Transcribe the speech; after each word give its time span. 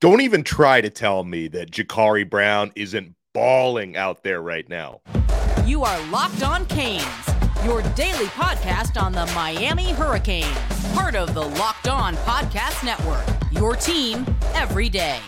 Don't 0.00 0.20
even 0.20 0.44
try 0.44 0.80
to 0.80 0.90
tell 0.90 1.24
me 1.24 1.48
that 1.48 1.72
Jacurri 1.72 2.28
Brown 2.28 2.70
isn't 2.76 3.16
balling 3.34 3.96
out 3.96 4.22
there 4.22 4.40
right 4.40 4.68
now. 4.68 5.00
You 5.66 5.82
are 5.82 6.00
Locked 6.06 6.44
On 6.44 6.64
Canes, 6.66 7.04
your 7.64 7.82
daily 7.96 8.26
podcast 8.26 9.00
on 9.00 9.10
the 9.10 9.26
Miami 9.34 9.90
Hurricanes, 9.90 10.56
part 10.94 11.16
of 11.16 11.34
the 11.34 11.42
Locked 11.42 11.88
On 11.88 12.14
Podcast 12.18 12.84
Network. 12.84 13.24
Your 13.50 13.74
team 13.74 14.24
every 14.54 14.88
day. 14.88 15.18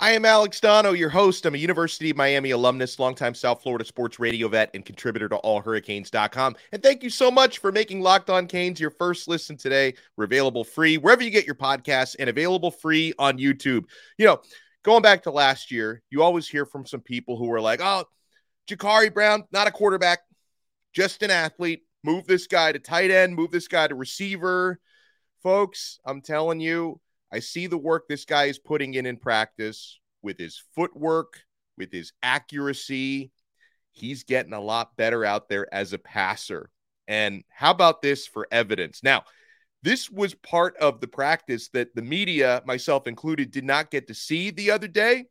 I 0.00 0.12
am 0.12 0.24
Alex 0.24 0.60
Donno, 0.60 0.92
your 0.92 1.08
host. 1.08 1.44
I'm 1.44 1.56
a 1.56 1.58
University 1.58 2.10
of 2.10 2.16
Miami 2.16 2.52
alumnus, 2.52 3.00
longtime 3.00 3.34
South 3.34 3.64
Florida 3.64 3.84
sports 3.84 4.20
radio 4.20 4.46
vet, 4.46 4.70
and 4.72 4.84
contributor 4.84 5.28
to 5.28 5.40
allhurricanes.com. 5.42 6.54
And 6.70 6.80
thank 6.80 7.02
you 7.02 7.10
so 7.10 7.32
much 7.32 7.58
for 7.58 7.72
making 7.72 8.00
Locked 8.00 8.30
On 8.30 8.46
Canes 8.46 8.78
your 8.78 8.92
first 8.92 9.26
listen 9.26 9.56
today. 9.56 9.94
We're 10.16 10.26
available 10.26 10.62
free 10.62 10.98
wherever 10.98 11.20
you 11.24 11.30
get 11.30 11.46
your 11.46 11.56
podcasts 11.56 12.14
and 12.16 12.30
available 12.30 12.70
free 12.70 13.12
on 13.18 13.38
YouTube. 13.38 13.86
You 14.18 14.26
know, 14.26 14.40
going 14.84 15.02
back 15.02 15.24
to 15.24 15.32
last 15.32 15.72
year, 15.72 16.00
you 16.10 16.22
always 16.22 16.46
hear 16.46 16.64
from 16.64 16.86
some 16.86 17.00
people 17.00 17.36
who 17.36 17.52
are 17.52 17.60
like, 17.60 17.80
oh, 17.82 18.04
Jacurri 18.70 19.12
Brown, 19.12 19.46
not 19.50 19.66
a 19.66 19.72
quarterback, 19.72 20.20
just 20.92 21.24
an 21.24 21.32
athlete. 21.32 21.82
Move 22.04 22.24
this 22.28 22.46
guy 22.46 22.70
to 22.70 22.78
tight 22.78 23.10
end, 23.10 23.34
move 23.34 23.50
this 23.50 23.66
guy 23.66 23.88
to 23.88 23.96
receiver. 23.96 24.78
Folks, 25.42 25.98
I'm 26.04 26.20
telling 26.20 26.60
you, 26.60 27.00
I 27.32 27.40
see 27.40 27.66
the 27.66 27.78
work 27.78 28.08
this 28.08 28.24
guy 28.24 28.44
is 28.44 28.58
putting 28.58 28.94
in 28.94 29.06
in 29.06 29.16
practice 29.16 30.00
with 30.22 30.38
his 30.38 30.62
footwork, 30.74 31.40
with 31.76 31.92
his 31.92 32.12
accuracy. 32.22 33.30
He's 33.92 34.24
getting 34.24 34.52
a 34.52 34.60
lot 34.60 34.96
better 34.96 35.24
out 35.24 35.48
there 35.48 35.72
as 35.72 35.92
a 35.92 35.98
passer. 35.98 36.70
And 37.06 37.44
how 37.48 37.70
about 37.70 38.02
this 38.02 38.26
for 38.26 38.48
evidence? 38.50 39.02
Now, 39.02 39.24
this 39.82 40.10
was 40.10 40.34
part 40.34 40.76
of 40.78 41.00
the 41.00 41.06
practice 41.06 41.68
that 41.70 41.94
the 41.94 42.02
media, 42.02 42.62
myself 42.66 43.06
included, 43.06 43.50
did 43.50 43.64
not 43.64 43.90
get 43.90 44.08
to 44.08 44.14
see 44.14 44.50
the 44.50 44.70
other 44.70 44.88
day. 44.88 45.26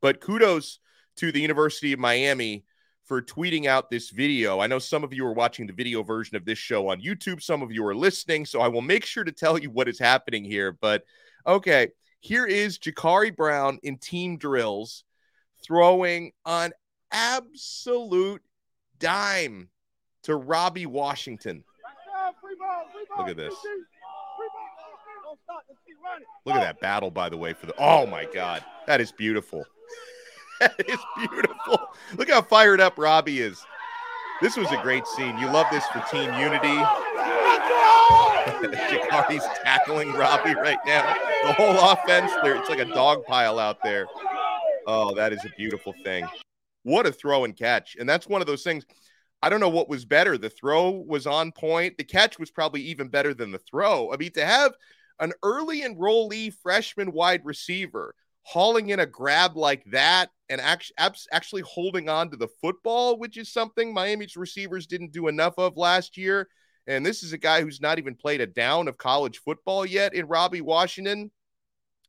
But 0.00 0.20
kudos 0.20 0.78
to 1.16 1.32
the 1.32 1.40
University 1.40 1.92
of 1.92 1.98
Miami 1.98 2.64
for 3.06 3.22
tweeting 3.22 3.66
out 3.66 3.88
this 3.88 4.10
video. 4.10 4.60
I 4.60 4.66
know 4.66 4.80
some 4.80 5.04
of 5.04 5.14
you 5.14 5.24
are 5.26 5.32
watching 5.32 5.66
the 5.66 5.72
video 5.72 6.02
version 6.02 6.36
of 6.36 6.44
this 6.44 6.58
show 6.58 6.88
on 6.88 7.00
YouTube, 7.00 7.40
some 7.40 7.62
of 7.62 7.72
you 7.72 7.86
are 7.86 7.94
listening, 7.94 8.44
so 8.44 8.60
I 8.60 8.68
will 8.68 8.82
make 8.82 9.04
sure 9.04 9.24
to 9.24 9.32
tell 9.32 9.58
you 9.58 9.70
what 9.70 9.88
is 9.88 9.98
happening 9.98 10.44
here. 10.44 10.72
But 10.72 11.04
okay, 11.46 11.88
here 12.20 12.46
is 12.46 12.78
Jacurri 12.78 13.34
Brown 13.34 13.78
in 13.82 13.98
team 13.98 14.36
drills 14.38 15.04
throwing 15.62 16.32
an 16.44 16.72
absolute 17.12 18.42
dime 18.98 19.68
to 20.24 20.34
Robby 20.34 20.86
Washington. 20.86 21.62
Look 23.16 23.28
at 23.28 23.36
this. 23.36 23.54
Look 26.44 26.56
at 26.56 26.60
that 26.60 26.80
battle, 26.80 27.10
by 27.10 27.28
the 27.28 27.36
way, 27.36 27.52
for 27.52 27.66
the. 27.66 27.74
Oh 27.78 28.06
my 28.06 28.24
God. 28.24 28.64
That 28.86 29.00
is 29.00 29.12
beautiful. 29.12 29.64
that 30.60 30.74
is 30.88 30.98
beautiful. 31.18 31.90
Look 32.16 32.30
how 32.30 32.42
fired 32.42 32.80
up 32.80 32.98
Robby 32.98 33.40
is. 33.40 33.64
This 34.40 34.56
was 34.56 34.70
a 34.70 34.80
great 34.82 35.06
scene. 35.06 35.38
You 35.38 35.46
love 35.46 35.66
this 35.70 35.84
for 35.86 36.00
team 36.10 36.32
unity. 36.34 36.76
Jacurri's 38.90 39.44
tackling 39.62 40.12
Robby 40.12 40.54
right 40.54 40.78
now. 40.86 41.14
The 41.44 41.52
whole 41.52 41.90
offense, 41.90 42.32
there 42.42 42.56
it's 42.56 42.68
like 42.68 42.78
a 42.78 42.84
dog 42.84 43.24
pile 43.24 43.58
out 43.58 43.82
there. 43.82 44.06
Oh, 44.86 45.14
that 45.14 45.32
is 45.32 45.44
a 45.44 45.50
beautiful 45.56 45.94
thing. 46.04 46.26
What 46.82 47.06
a 47.06 47.12
throw 47.12 47.44
and 47.44 47.56
catch. 47.56 47.96
And 47.98 48.08
that's 48.08 48.28
one 48.28 48.40
of 48.40 48.46
those 48.46 48.62
things. 48.62 48.86
I 49.42 49.48
don't 49.48 49.60
know 49.60 49.68
what 49.68 49.88
was 49.88 50.04
better. 50.04 50.38
The 50.38 50.50
throw 50.50 50.90
was 50.90 51.26
on 51.26 51.52
point. 51.52 51.98
The 51.98 52.04
catch 52.04 52.38
was 52.38 52.50
probably 52.50 52.82
even 52.82 53.08
better 53.08 53.34
than 53.34 53.50
the 53.50 53.58
throw. 53.58 54.12
I 54.12 54.16
mean, 54.16 54.32
to 54.32 54.44
have 54.44 54.72
an 55.18 55.32
early 55.42 55.82
enrollee 55.82 56.54
freshman 56.54 57.12
wide 57.12 57.44
receiver 57.44 58.14
hauling 58.42 58.90
in 58.90 59.00
a 59.00 59.06
grab 59.06 59.56
like 59.56 59.84
that 59.86 60.30
and 60.48 60.60
actually 60.60 60.94
actually 61.32 61.62
holding 61.62 62.08
on 62.08 62.30
to 62.30 62.36
the 62.36 62.48
football, 62.60 63.18
which 63.18 63.36
is 63.36 63.52
something 63.52 63.92
Miami's 63.92 64.36
receivers 64.36 64.86
didn't 64.86 65.12
do 65.12 65.28
enough 65.28 65.54
of 65.58 65.76
last 65.76 66.16
year. 66.16 66.48
And 66.86 67.04
this 67.04 67.22
is 67.22 67.32
a 67.32 67.38
guy 67.38 67.62
who's 67.62 67.80
not 67.80 67.98
even 67.98 68.14
played 68.14 68.40
a 68.40 68.46
down 68.46 68.86
of 68.86 68.96
college 68.96 69.38
football 69.38 69.84
yet 69.84 70.14
in 70.14 70.26
Robby 70.26 70.60
Washington. 70.60 71.30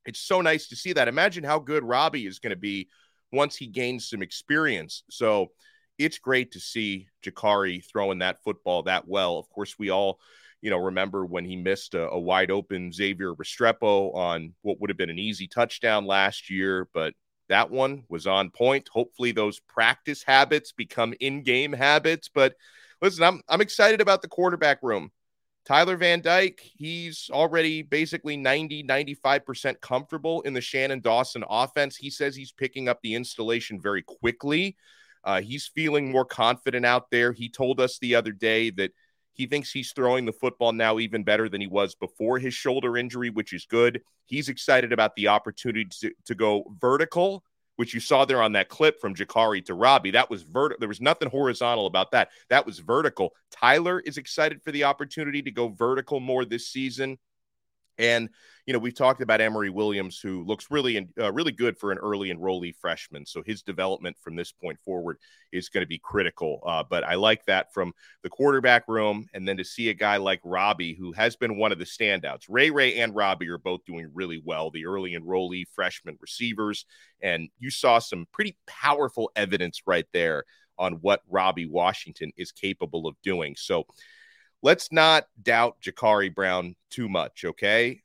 It's 0.05 0.19
so 0.19 0.41
nice 0.41 0.67
to 0.67 0.75
see 0.75 0.93
that. 0.93 1.07
Imagine 1.07 1.43
how 1.43 1.59
good 1.59 1.83
Robby 1.83 2.27
is 2.27 2.39
going 2.39 2.51
to 2.51 2.55
be 2.55 2.89
once 3.31 3.55
he 3.55 3.67
gains 3.67 4.09
some 4.09 4.21
experience. 4.21 5.03
So 5.09 5.47
it's 5.97 6.19
great 6.19 6.51
to 6.51 6.59
see 6.59 7.07
Jacurri 7.25 7.83
throwing 7.91 8.19
that 8.19 8.43
football 8.43 8.83
that 8.83 9.07
well. 9.07 9.39
Of 9.39 9.49
course, 9.49 9.79
we 9.79 9.89
all 9.89 10.19
you 10.61 10.71
know, 10.71 10.77
remember 10.77 11.25
when 11.25 11.45
he 11.45 11.55
missed 11.55 11.93
a, 11.93 12.09
a 12.09 12.19
wide 12.19 12.51
open 12.51 12.91
Xavier 12.91 13.33
Restrepo 13.33 14.13
on 14.15 14.53
what 14.61 14.79
would 14.79 14.89
have 14.89 14.97
been 14.97 15.09
an 15.09 15.19
easy 15.19 15.47
touchdown 15.47 16.05
last 16.05 16.49
year, 16.49 16.89
but 16.93 17.13
that 17.49 17.71
one 17.71 18.03
was 18.09 18.27
on 18.27 18.49
point. 18.51 18.87
Hopefully, 18.89 19.31
those 19.31 19.59
practice 19.59 20.23
habits 20.23 20.71
become 20.71 21.13
in 21.19 21.43
game 21.43 21.73
habits. 21.73 22.29
But 22.33 22.55
listen, 23.01 23.23
I'm, 23.23 23.41
I'm 23.47 23.61
excited 23.61 24.01
about 24.01 24.21
the 24.21 24.27
quarterback 24.27 24.79
room. 24.83 25.11
Tyler 25.65 25.97
Van 25.97 26.21
Dyke, 26.21 26.61
he's 26.77 27.29
already 27.29 27.81
basically 27.81 28.37
90, 28.37 28.83
95% 28.83 29.81
comfortable 29.81 30.41
in 30.43 30.53
the 30.53 30.61
Shannon 30.61 31.01
Dawson 31.01 31.43
offense. 31.49 31.97
He 31.97 32.09
says 32.09 32.37
he's 32.37 32.53
picking 32.53 32.87
up 32.87 33.01
the 33.01 33.15
installation 33.15 33.81
very 33.81 34.01
quickly. 34.01 34.77
Uh, 35.25 35.41
he's 35.41 35.67
feeling 35.67 36.09
more 36.09 36.23
confident 36.23 36.85
out 36.85 37.11
there. 37.11 37.33
He 37.33 37.49
told 37.49 37.81
us 37.81 37.99
the 37.99 38.15
other 38.15 38.31
day 38.31 38.69
that 38.71 38.93
he 39.37 39.45
thinks 39.45 39.71
he's 39.71 39.91
throwing 39.91 40.25
the 40.25 40.33
football 40.33 40.73
now 40.73 40.97
even 40.99 41.23
better 41.23 41.47
than 41.47 41.61
he 41.61 41.67
was 41.67 41.95
before 41.95 42.39
his 42.39 42.53
shoulder 42.53 42.97
injury, 42.97 43.29
which 43.29 43.53
is 43.53 43.65
good. 43.65 44.01
He's 44.25 44.49
excited 44.49 44.91
about 44.91 45.15
the 45.15 45.27
opportunity 45.27 45.85
to, 46.01 46.11
to 46.25 46.35
go 46.35 46.73
vertical, 46.79 47.43
which 47.75 47.93
you 47.93 47.99
saw 47.99 48.25
there 48.25 48.41
on 48.41 48.53
that 48.53 48.67
clip 48.67 48.99
from 48.99 49.13
Jacurri 49.13 49.63
to 49.65 49.75
Robby. 49.75 50.11
That 50.11 50.31
was 50.31 50.41
vertical. 50.41 50.79
There 50.79 50.89
was 50.89 51.01
nothing 51.01 51.29
horizontal 51.29 51.85
about 51.85 52.11
that. 52.11 52.29
That 52.49 52.65
was 52.65 52.79
vertical. 52.79 53.33
Tyler 53.51 53.99
is 53.99 54.17
excited 54.17 54.63
for 54.63 54.71
the 54.71 54.85
opportunity 54.85 55.43
to 55.43 55.51
go 55.51 55.69
vertical 55.69 56.19
more 56.19 56.43
this 56.43 56.67
season. 56.67 57.19
And 57.97 58.29
you 58.67 58.73
know, 58.73 58.79
we've 58.79 58.93
talked 58.93 59.21
about 59.21 59.39
Emory 59.39 59.69
Williams, 59.69 60.19
who 60.19 60.43
looks 60.43 60.67
really, 60.69 61.07
uh, 61.17 61.31
really 61.31 61.53
good 61.53 61.77
for 61.77 61.93
an 61.93 61.97
early 61.99 62.29
enrollee 62.33 62.75
freshman. 62.75 63.25
So 63.25 63.41
his 63.41 63.61
development 63.61 64.17
from 64.21 64.35
this 64.35 64.51
point 64.51 64.77
forward 64.83 65.19
is 65.53 65.69
going 65.69 65.83
to 65.83 65.87
be 65.87 65.99
critical. 65.99 66.61
Uh, 66.65 66.83
but 66.87 67.05
I 67.05 67.15
like 67.15 67.45
that 67.45 67.73
from 67.73 67.93
the 68.23 68.29
quarterback 68.29 68.83
room, 68.89 69.25
and 69.33 69.47
then 69.47 69.55
to 69.55 69.63
see 69.63 69.87
a 69.87 69.93
guy 69.93 70.17
like 70.17 70.41
Robby, 70.43 70.93
who 70.93 71.13
has 71.13 71.37
been 71.37 71.57
one 71.57 71.71
of 71.71 71.79
the 71.79 71.85
standouts. 71.85 72.43
Ray 72.49 72.69
Ray 72.69 72.99
and 72.99 73.15
Robby 73.15 73.47
are 73.47 73.57
both 73.57 73.85
doing 73.85 74.11
really 74.13 74.41
well. 74.43 74.69
The 74.69 74.85
early 74.85 75.15
enrollee 75.15 75.63
freshman 75.73 76.17
receivers, 76.19 76.85
and 77.21 77.47
you 77.59 77.71
saw 77.71 77.99
some 77.99 78.27
pretty 78.33 78.57
powerful 78.67 79.31
evidence 79.37 79.83
right 79.87 80.07
there 80.11 80.43
on 80.77 80.95
what 80.95 81.21
Robby 81.29 81.67
Washington 81.67 82.33
is 82.35 82.51
capable 82.51 83.07
of 83.07 83.15
doing. 83.23 83.55
So 83.57 83.85
let's 84.62 84.91
not 84.91 85.28
doubt 85.41 85.78
Jacurri 85.81 86.34
Brown 86.34 86.75
too 86.90 87.09
much, 87.09 87.45
okay? 87.45 88.01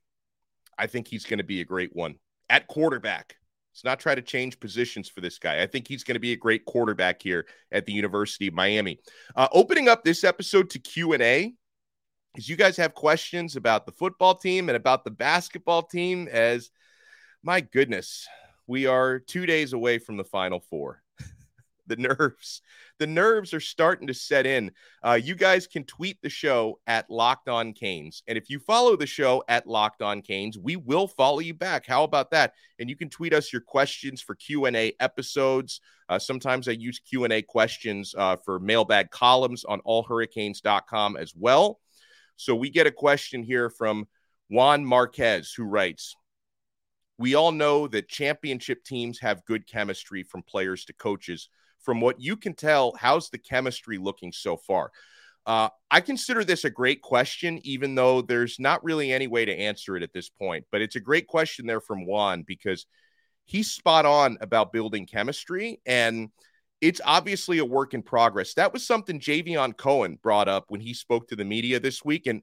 I 0.78 0.86
think 0.86 1.08
he's 1.08 1.24
going 1.24 1.38
to 1.38 1.44
be 1.44 1.60
a 1.60 1.64
great 1.64 1.94
one 1.94 2.16
at 2.48 2.66
quarterback. 2.66 3.36
Let's 3.72 3.84
not 3.84 4.00
try 4.00 4.14
to 4.14 4.22
change 4.22 4.60
positions 4.60 5.08
for 5.08 5.22
this 5.22 5.38
guy. 5.38 5.62
I 5.62 5.66
think 5.66 5.88
he's 5.88 6.04
going 6.04 6.16
to 6.16 6.20
be 6.20 6.32
a 6.32 6.36
great 6.36 6.64
quarterback 6.66 7.22
here 7.22 7.46
at 7.70 7.86
the 7.86 7.92
University 7.92 8.48
of 8.48 8.54
Miami. 8.54 8.98
Uh, 9.34 9.48
opening 9.52 9.88
up 9.88 10.04
this 10.04 10.24
episode 10.24 10.68
to 10.70 10.78
Q 10.78 11.14
and 11.14 11.22
A, 11.22 11.54
because 12.34 12.48
you 12.48 12.56
guys 12.56 12.76
have 12.76 12.94
questions 12.94 13.56
about 13.56 13.86
the 13.86 13.92
football 13.92 14.34
team 14.34 14.68
and 14.68 14.76
about 14.76 15.04
the 15.04 15.10
basketball 15.10 15.82
team. 15.82 16.28
As 16.30 16.70
my 17.42 17.60
goodness, 17.60 18.26
we 18.66 18.86
are 18.86 19.18
two 19.18 19.46
days 19.46 19.72
away 19.72 19.98
from 19.98 20.16
the 20.16 20.24
Final 20.24 20.60
Four. 20.60 21.02
The 21.86 21.96
nerves 21.96 22.62
the 23.02 23.06
nerves 23.08 23.52
are 23.52 23.58
starting 23.58 24.06
to 24.06 24.14
set 24.14 24.46
in. 24.46 24.70
Uh, 25.04 25.18
you 25.20 25.34
guys 25.34 25.66
can 25.66 25.82
tweet 25.82 26.22
the 26.22 26.28
show 26.28 26.78
at 26.86 27.10
Locked 27.10 27.48
On 27.48 27.72
Canes. 27.72 28.22
And 28.28 28.38
if 28.38 28.48
you 28.48 28.60
follow 28.60 28.94
the 28.94 29.06
show 29.06 29.42
at 29.48 29.66
Locked 29.66 30.02
On 30.02 30.22
Canes, 30.22 30.56
we 30.56 30.76
will 30.76 31.08
follow 31.08 31.40
you 31.40 31.52
back. 31.52 31.84
How 31.84 32.04
about 32.04 32.30
that? 32.30 32.54
And 32.78 32.88
you 32.88 32.94
can 32.94 33.10
tweet 33.10 33.34
us 33.34 33.52
your 33.52 33.60
questions 33.60 34.20
for 34.22 34.36
Q&A 34.36 34.92
episodes. 35.00 35.80
Uh, 36.08 36.20
sometimes 36.20 36.68
I 36.68 36.72
use 36.72 37.00
Q&A 37.00 37.42
questions 37.42 38.14
uh, 38.16 38.36
for 38.36 38.60
mailbag 38.60 39.10
columns 39.10 39.64
on 39.64 39.80
allhurricanes.com 39.80 41.16
as 41.16 41.34
well. 41.34 41.80
So 42.36 42.54
we 42.54 42.70
get 42.70 42.86
a 42.86 42.92
question 42.92 43.42
here 43.42 43.68
from 43.68 44.06
Juan 44.48 44.84
Marquez, 44.84 45.52
who 45.52 45.64
writes, 45.64 46.14
we 47.18 47.34
all 47.34 47.50
know 47.50 47.88
that 47.88 48.08
championship 48.08 48.84
teams 48.84 49.18
have 49.18 49.44
good 49.44 49.66
chemistry 49.66 50.22
from 50.22 50.44
players 50.44 50.84
to 50.84 50.92
coaches– 50.92 51.48
from 51.82 52.00
what 52.00 52.20
you 52.20 52.36
can 52.36 52.54
tell, 52.54 52.94
how's 52.98 53.30
the 53.30 53.38
chemistry 53.38 53.98
looking 53.98 54.32
so 54.32 54.56
far? 54.56 54.90
Uh, 55.44 55.68
I 55.90 56.00
consider 56.00 56.44
this 56.44 56.64
a 56.64 56.70
great 56.70 57.02
question, 57.02 57.58
even 57.64 57.94
though 57.94 58.22
there's 58.22 58.60
not 58.60 58.84
really 58.84 59.12
any 59.12 59.26
way 59.26 59.44
to 59.44 59.52
answer 59.52 59.96
it 59.96 60.02
at 60.02 60.12
this 60.12 60.28
point. 60.28 60.64
But 60.70 60.82
it's 60.82 60.96
a 60.96 61.00
great 61.00 61.26
question 61.26 61.66
there 61.66 61.80
from 61.80 62.06
Juan 62.06 62.44
because 62.46 62.86
he's 63.44 63.70
spot 63.70 64.06
on 64.06 64.38
about 64.40 64.72
building 64.72 65.06
chemistry. 65.06 65.80
And 65.84 66.30
it's 66.80 67.00
obviously 67.04 67.58
a 67.58 67.64
work 67.64 67.92
in 67.94 68.02
progress. 68.02 68.54
That 68.54 68.72
was 68.72 68.86
something 68.86 69.18
Javion 69.18 69.76
Cohen 69.76 70.18
brought 70.22 70.48
up 70.48 70.66
when 70.68 70.80
he 70.80 70.94
spoke 70.94 71.28
to 71.28 71.36
the 71.36 71.44
media 71.44 71.80
this 71.80 72.04
week. 72.04 72.26
And 72.26 72.42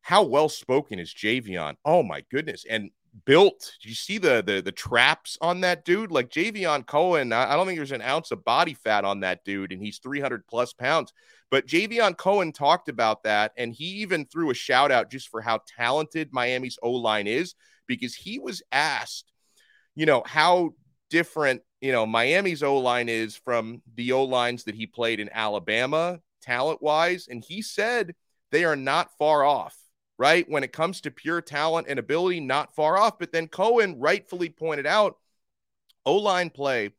how 0.00 0.22
well 0.22 0.48
spoken 0.48 0.98
is 0.98 1.12
Javion? 1.12 1.74
Oh 1.84 2.02
my 2.02 2.24
goodness. 2.30 2.64
And 2.68 2.90
built. 3.24 3.72
Do 3.82 3.88
you 3.88 3.94
see 3.94 4.18
the 4.18 4.42
the 4.44 4.60
the 4.60 4.72
traps 4.72 5.38
on 5.40 5.60
that 5.62 5.84
dude? 5.84 6.10
Like 6.10 6.30
Javion 6.30 6.86
Cohen, 6.86 7.32
I, 7.32 7.52
I 7.52 7.56
don't 7.56 7.66
think 7.66 7.78
there's 7.78 7.92
an 7.92 8.02
ounce 8.02 8.30
of 8.30 8.44
body 8.44 8.74
fat 8.74 9.04
on 9.04 9.20
that 9.20 9.44
dude, 9.44 9.72
and 9.72 9.82
he's 9.82 9.98
300 9.98 10.46
plus 10.46 10.72
pounds. 10.72 11.12
But 11.50 11.66
Javion 11.66 12.16
Cohen 12.16 12.52
talked 12.52 12.88
about 12.88 13.22
that, 13.22 13.52
and 13.56 13.72
he 13.72 13.84
even 14.02 14.26
threw 14.26 14.50
a 14.50 14.54
shout 14.54 14.90
out 14.90 15.10
just 15.10 15.28
for 15.28 15.40
how 15.40 15.60
talented 15.76 16.32
Miami's 16.32 16.78
O 16.82 16.90
line 16.92 17.26
is 17.26 17.54
because 17.86 18.14
he 18.14 18.38
was 18.38 18.62
asked, 18.70 19.32
you 19.94 20.04
know, 20.06 20.22
how 20.26 20.74
different 21.10 21.62
you 21.80 21.92
know 21.92 22.06
Miami's 22.06 22.62
O 22.62 22.78
line 22.78 23.08
is 23.08 23.36
from 23.36 23.82
the 23.94 24.12
O 24.12 24.24
lines 24.24 24.64
that 24.64 24.74
he 24.74 24.86
played 24.86 25.20
in 25.20 25.30
Alabama, 25.32 26.20
talent 26.42 26.82
wise, 26.82 27.28
and 27.30 27.42
he 27.42 27.62
said 27.62 28.14
they 28.50 28.64
are 28.64 28.76
not 28.76 29.10
far 29.18 29.44
off 29.44 29.77
right? 30.18 30.48
When 30.48 30.64
it 30.64 30.72
comes 30.72 31.00
to 31.02 31.10
pure 31.10 31.40
talent 31.40 31.86
and 31.88 31.98
ability, 31.98 32.40
not 32.40 32.74
far 32.74 32.98
off. 32.98 33.18
But 33.18 33.32
then 33.32 33.46
Cohen 33.46 33.98
rightfully 33.98 34.50
pointed 34.50 34.86
out 34.86 35.16
O 36.04 36.16
line 36.16 36.50
play 36.50 36.90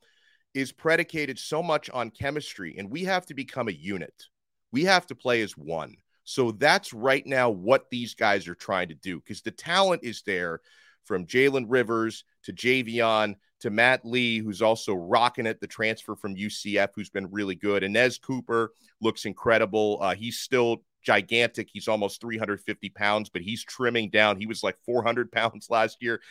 is 0.53 0.71
predicated 0.71 1.37
so 1.37 1.61
much 1.61 1.89
on 1.89 2.09
chemistry, 2.09 2.75
and 2.77 2.89
we 2.89 3.03
have 3.03 3.25
to 3.27 3.33
become 3.33 3.67
a 3.67 3.73
unit. 3.73 4.25
We 4.71 4.85
have 4.85 5.05
to 5.07 5.15
play 5.15 5.41
as 5.41 5.57
one. 5.57 5.95
So 6.23 6.51
that's 6.51 6.93
right 6.93 7.25
now 7.25 7.49
what 7.49 7.89
these 7.89 8.13
guys 8.13 8.47
are 8.47 8.55
trying 8.55 8.89
to 8.89 8.95
do 8.95 9.19
because 9.19 9.41
the 9.41 9.51
talent 9.51 10.03
is 10.03 10.21
there 10.25 10.61
from 11.05 11.25
Jalen 11.25 11.65
Rivers 11.67 12.23
to 12.43 12.53
Javion 12.53 13.35
to 13.61 13.71
Matt 13.71 14.05
Lee, 14.05 14.37
who's 14.37 14.61
also 14.61 14.93
rocking 14.93 15.47
it, 15.47 15.59
the 15.59 15.67
transfer 15.67 16.15
from 16.15 16.35
UCF, 16.35 16.89
who's 16.95 17.09
been 17.09 17.31
really 17.31 17.55
good. 17.55 17.81
Anez 17.81 18.21
Cooper 18.21 18.73
looks 19.01 19.25
incredible. 19.25 19.97
Uh, 20.01 20.13
he's 20.13 20.37
still 20.37 20.83
gigantic. 21.03 21.69
He's 21.71 21.87
almost 21.87 22.21
350 22.21 22.89
pounds, 22.89 23.29
but 23.29 23.41
he's 23.41 23.63
trimming 23.63 24.09
down. 24.09 24.37
He 24.37 24.45
was 24.45 24.63
like 24.63 24.77
400 24.85 25.31
pounds 25.31 25.67
last 25.69 25.97
year. 26.01 26.21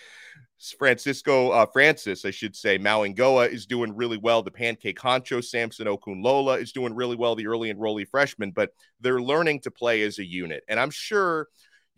Francisco 0.79 1.51
uh, 1.51 1.67
Francis, 1.67 2.25
I 2.25 2.31
should 2.31 2.57
say, 2.57 2.79
Mauigoa 2.79 3.49
is 3.49 3.67
doing 3.67 3.95
really 3.95 4.17
well. 4.17 4.43
The 4.43 4.51
pancake 4.51 4.99
honcho, 4.99 5.45
Samson 5.45 5.87
Okunlola 5.87 6.61
is 6.61 6.73
doing 6.73 6.95
really 6.95 7.17
well. 7.17 7.37
The 7.37 7.47
early 7.47 7.73
enrollee 7.73 8.09
freshman, 8.09 8.51
but 8.51 8.71
they're 9.01 9.21
learning 9.21 9.61
to 9.61 9.71
play 9.71 10.03
as 10.03 10.19
a 10.19 10.25
unit. 10.25 10.65
And 10.69 10.81
I'm 10.81 10.91
sure 10.91 11.49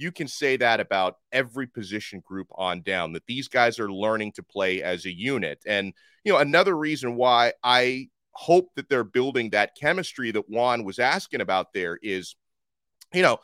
you 0.00 0.10
can 0.10 0.28
say 0.28 0.56
that 0.56 0.80
about 0.80 1.16
every 1.30 1.66
position 1.66 2.22
group 2.26 2.48
on 2.54 2.80
down 2.80 3.12
that 3.12 3.26
these 3.26 3.48
guys 3.48 3.78
are 3.78 3.92
learning 3.92 4.32
to 4.32 4.42
play 4.42 4.82
as 4.82 5.04
a 5.04 5.14
unit. 5.14 5.62
And, 5.66 5.92
you 6.24 6.32
know, 6.32 6.38
another 6.38 6.76
reason 6.76 7.16
why 7.16 7.52
I 7.62 8.08
hope 8.32 8.70
that 8.76 8.88
they're 8.88 9.04
building 9.04 9.50
that 9.50 9.76
chemistry 9.78 10.30
that 10.30 10.48
Juan 10.48 10.84
was 10.84 10.98
asking 10.98 11.42
about 11.42 11.74
there 11.74 11.98
is 12.02 12.34
you 13.12 13.22
know, 13.22 13.38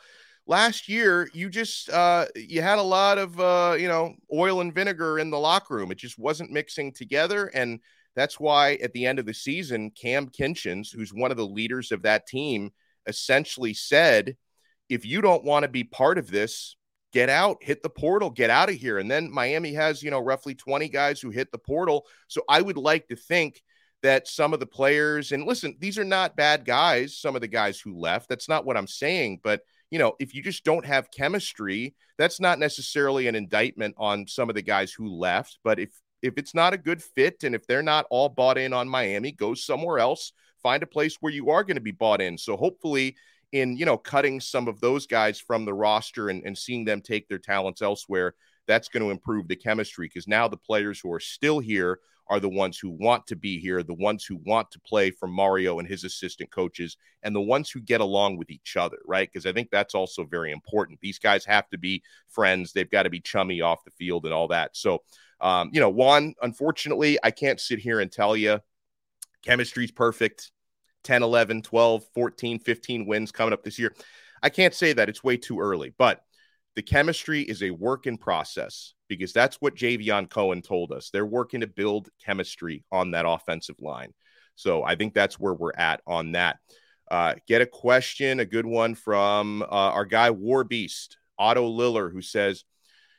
last 0.47 0.87
year 0.87 1.29
you 1.33 1.49
just 1.49 1.89
uh, 1.89 2.25
you 2.35 2.61
had 2.61 2.79
a 2.79 2.83
lot 2.83 3.17
of 3.17 3.39
uh, 3.39 3.75
you 3.77 3.87
know 3.87 4.15
oil 4.33 4.61
and 4.61 4.73
vinegar 4.73 5.19
in 5.19 5.29
the 5.29 5.39
locker 5.39 5.75
room. 5.75 5.91
It 5.91 5.97
just 5.97 6.17
wasn't 6.17 6.51
mixing 6.51 6.93
together, 6.93 7.47
and 7.47 7.79
that's 8.15 8.39
why 8.39 8.75
at 8.75 8.93
the 8.93 9.05
end 9.05 9.19
of 9.19 9.25
the 9.25 9.33
season, 9.33 9.91
Cam 9.91 10.29
Kinchens, 10.29 10.93
who's 10.93 11.13
one 11.13 11.31
of 11.31 11.37
the 11.37 11.45
leaders 11.45 11.91
of 11.91 12.01
that 12.03 12.27
team, 12.27 12.71
essentially 13.05 13.73
said, 13.73 14.35
"If 14.89 15.05
you 15.05 15.21
don't 15.21 15.43
want 15.43 15.63
to 15.63 15.69
be 15.69 15.83
part 15.83 16.17
of 16.17 16.31
this." 16.31 16.75
Get 17.13 17.29
out, 17.29 17.63
hit 17.63 17.81
the 17.81 17.89
portal, 17.89 18.29
get 18.29 18.49
out 18.49 18.69
of 18.69 18.75
here. 18.75 18.99
And 18.99 19.09
then 19.09 19.31
Miami 19.31 19.73
has, 19.73 20.03
you 20.03 20.11
know, 20.11 20.19
roughly 20.19 20.53
20 20.53 20.89
guys 20.89 21.21
who 21.21 21.29
hit 21.29 21.49
the 21.53 21.57
portal. 21.57 22.05
So 22.27 22.41
I 22.49 22.61
would 22.61 22.75
like 22.75 23.07
to 23.07 23.15
think 23.15 23.63
that 24.03 24.27
some 24.27 24.53
of 24.53 24.59
the 24.59 24.65
players 24.65 25.31
and 25.31 25.45
listen, 25.45 25.75
these 25.79 25.97
are 25.97 26.03
not 26.03 26.35
bad 26.35 26.65
guys, 26.65 27.17
some 27.17 27.35
of 27.35 27.41
the 27.41 27.47
guys 27.47 27.79
who 27.79 27.97
left. 27.97 28.29
That's 28.29 28.49
not 28.49 28.65
what 28.65 28.77
I'm 28.77 28.87
saying, 28.87 29.41
but 29.43 29.61
you 29.89 29.99
know, 29.99 30.13
if 30.19 30.35
you 30.35 30.43
just 30.43 30.63
don't 30.63 30.85
have 30.85 31.11
chemistry, 31.11 31.95
that's 32.17 32.39
not 32.39 32.59
necessarily 32.59 33.27
an 33.27 33.35
indictment 33.35 33.95
on 33.97 34.27
some 34.27 34.49
of 34.49 34.55
the 34.55 34.61
guys 34.61 34.91
who 34.91 35.07
left, 35.07 35.59
but 35.63 35.79
if 35.79 35.91
if 36.21 36.37
it's 36.37 36.55
not 36.55 36.73
a 36.73 36.77
good 36.77 37.01
fit 37.01 37.43
and 37.43 37.53
if 37.53 37.67
they're 37.67 37.83
not 37.83 38.07
all 38.09 38.29
bought 38.29 38.57
in 38.57 38.73
on 38.73 38.89
Miami, 38.89 39.31
go 39.31 39.53
somewhere 39.53 39.99
else, 39.99 40.33
find 40.63 40.81
a 40.83 40.87
place 40.87 41.17
where 41.21 41.31
you 41.31 41.49
are 41.51 41.63
going 41.63 41.75
to 41.75 41.81
be 41.81 41.91
bought 41.91 42.21
in. 42.21 42.37
So 42.37 42.57
hopefully 42.57 43.15
in, 43.51 43.77
you 43.77 43.85
know, 43.85 43.97
cutting 43.97 44.39
some 44.39 44.67
of 44.67 44.81
those 44.81 45.07
guys 45.07 45.39
from 45.39 45.65
the 45.65 45.73
roster 45.73 46.29
and, 46.29 46.43
and 46.43 46.57
seeing 46.57 46.85
them 46.85 47.01
take 47.01 47.27
their 47.27 47.37
talents 47.37 47.81
elsewhere, 47.81 48.33
that's 48.67 48.89
going 48.89 49.03
to 49.03 49.11
improve 49.11 49.47
the 49.47 49.55
chemistry 49.55 50.07
because 50.07 50.27
now 50.27 50.47
the 50.47 50.57
players 50.57 50.99
who 50.99 51.11
are 51.13 51.19
still 51.19 51.59
here 51.59 51.99
are 52.29 52.39
the 52.39 52.49
ones 52.49 52.77
who 52.77 52.89
want 52.89 53.27
to 53.27 53.35
be 53.35 53.59
here, 53.59 53.83
the 53.83 53.93
ones 53.93 54.25
who 54.25 54.37
want 54.45 54.71
to 54.71 54.79
play 54.79 55.11
for 55.11 55.27
Mario 55.27 55.79
and 55.79 55.87
his 55.87 56.03
assistant 56.03 56.51
coaches, 56.51 56.97
and 57.23 57.35
the 57.35 57.41
ones 57.41 57.69
who 57.69 57.79
get 57.81 58.01
along 58.01 58.37
with 58.37 58.49
each 58.49 58.77
other, 58.77 58.97
right? 59.05 59.29
Because 59.31 59.45
I 59.45 59.53
think 59.53 59.69
that's 59.69 59.95
also 59.95 60.25
very 60.25 60.51
important. 60.51 60.99
These 61.01 61.19
guys 61.19 61.45
have 61.45 61.69
to 61.69 61.77
be 61.77 62.03
friends, 62.27 62.73
they've 62.73 62.89
got 62.89 63.03
to 63.03 63.09
be 63.09 63.19
chummy 63.19 63.61
off 63.61 63.83
the 63.83 63.91
field 63.91 64.25
and 64.25 64.33
all 64.33 64.47
that. 64.49 64.75
So, 64.75 65.03
um, 65.41 65.69
you 65.73 65.79
know, 65.79 65.89
Juan, 65.89 66.33
unfortunately, 66.41 67.17
I 67.23 67.31
can't 67.31 67.59
sit 67.59 67.79
here 67.79 67.99
and 67.99 68.11
tell 68.11 68.35
you 68.35 68.59
chemistry's 69.43 69.91
perfect 69.91 70.51
10, 71.03 71.23
11, 71.23 71.61
12, 71.61 72.03
14, 72.13 72.59
15 72.59 73.05
wins 73.05 73.31
coming 73.31 73.53
up 73.53 73.63
this 73.63 73.79
year. 73.79 73.93
I 74.43 74.49
can't 74.49 74.73
say 74.73 74.93
that. 74.93 75.09
It's 75.09 75.23
way 75.23 75.37
too 75.37 75.59
early, 75.59 75.93
but 75.97 76.21
the 76.77 76.83
chemistry 76.83 77.41
is 77.41 77.63
a 77.63 77.71
work 77.71 78.05
in 78.05 78.19
process 78.19 78.93
because 79.07 79.33
that's 79.33 79.55
what 79.55 79.75
Javion 79.75 80.29
Cohen 80.29 80.61
told 80.61 80.91
us. 80.91 81.09
They're 81.09 81.25
working 81.25 81.61
to 81.61 81.67
build 81.67 82.09
chemistry 82.23 82.83
on 82.91 83.09
that 83.11 83.25
offensive 83.27 83.77
line. 83.79 84.13
So 84.53 84.83
I 84.83 84.93
think 84.93 85.15
that's 85.15 85.39
where 85.39 85.55
we're 85.55 85.73
at 85.75 86.01
on 86.05 86.33
that. 86.33 86.59
Uh, 87.09 87.33
get 87.47 87.63
a 87.63 87.65
question, 87.65 88.39
a 88.39 88.45
good 88.45 88.67
one 88.67 88.93
from 88.93 89.63
uh, 89.63 89.65
our 89.65 90.05
guy 90.05 90.29
War 90.29 90.63
Beast, 90.63 91.17
Otto 91.39 91.67
Liller, 91.67 92.11
who 92.11 92.21
says, 92.21 92.63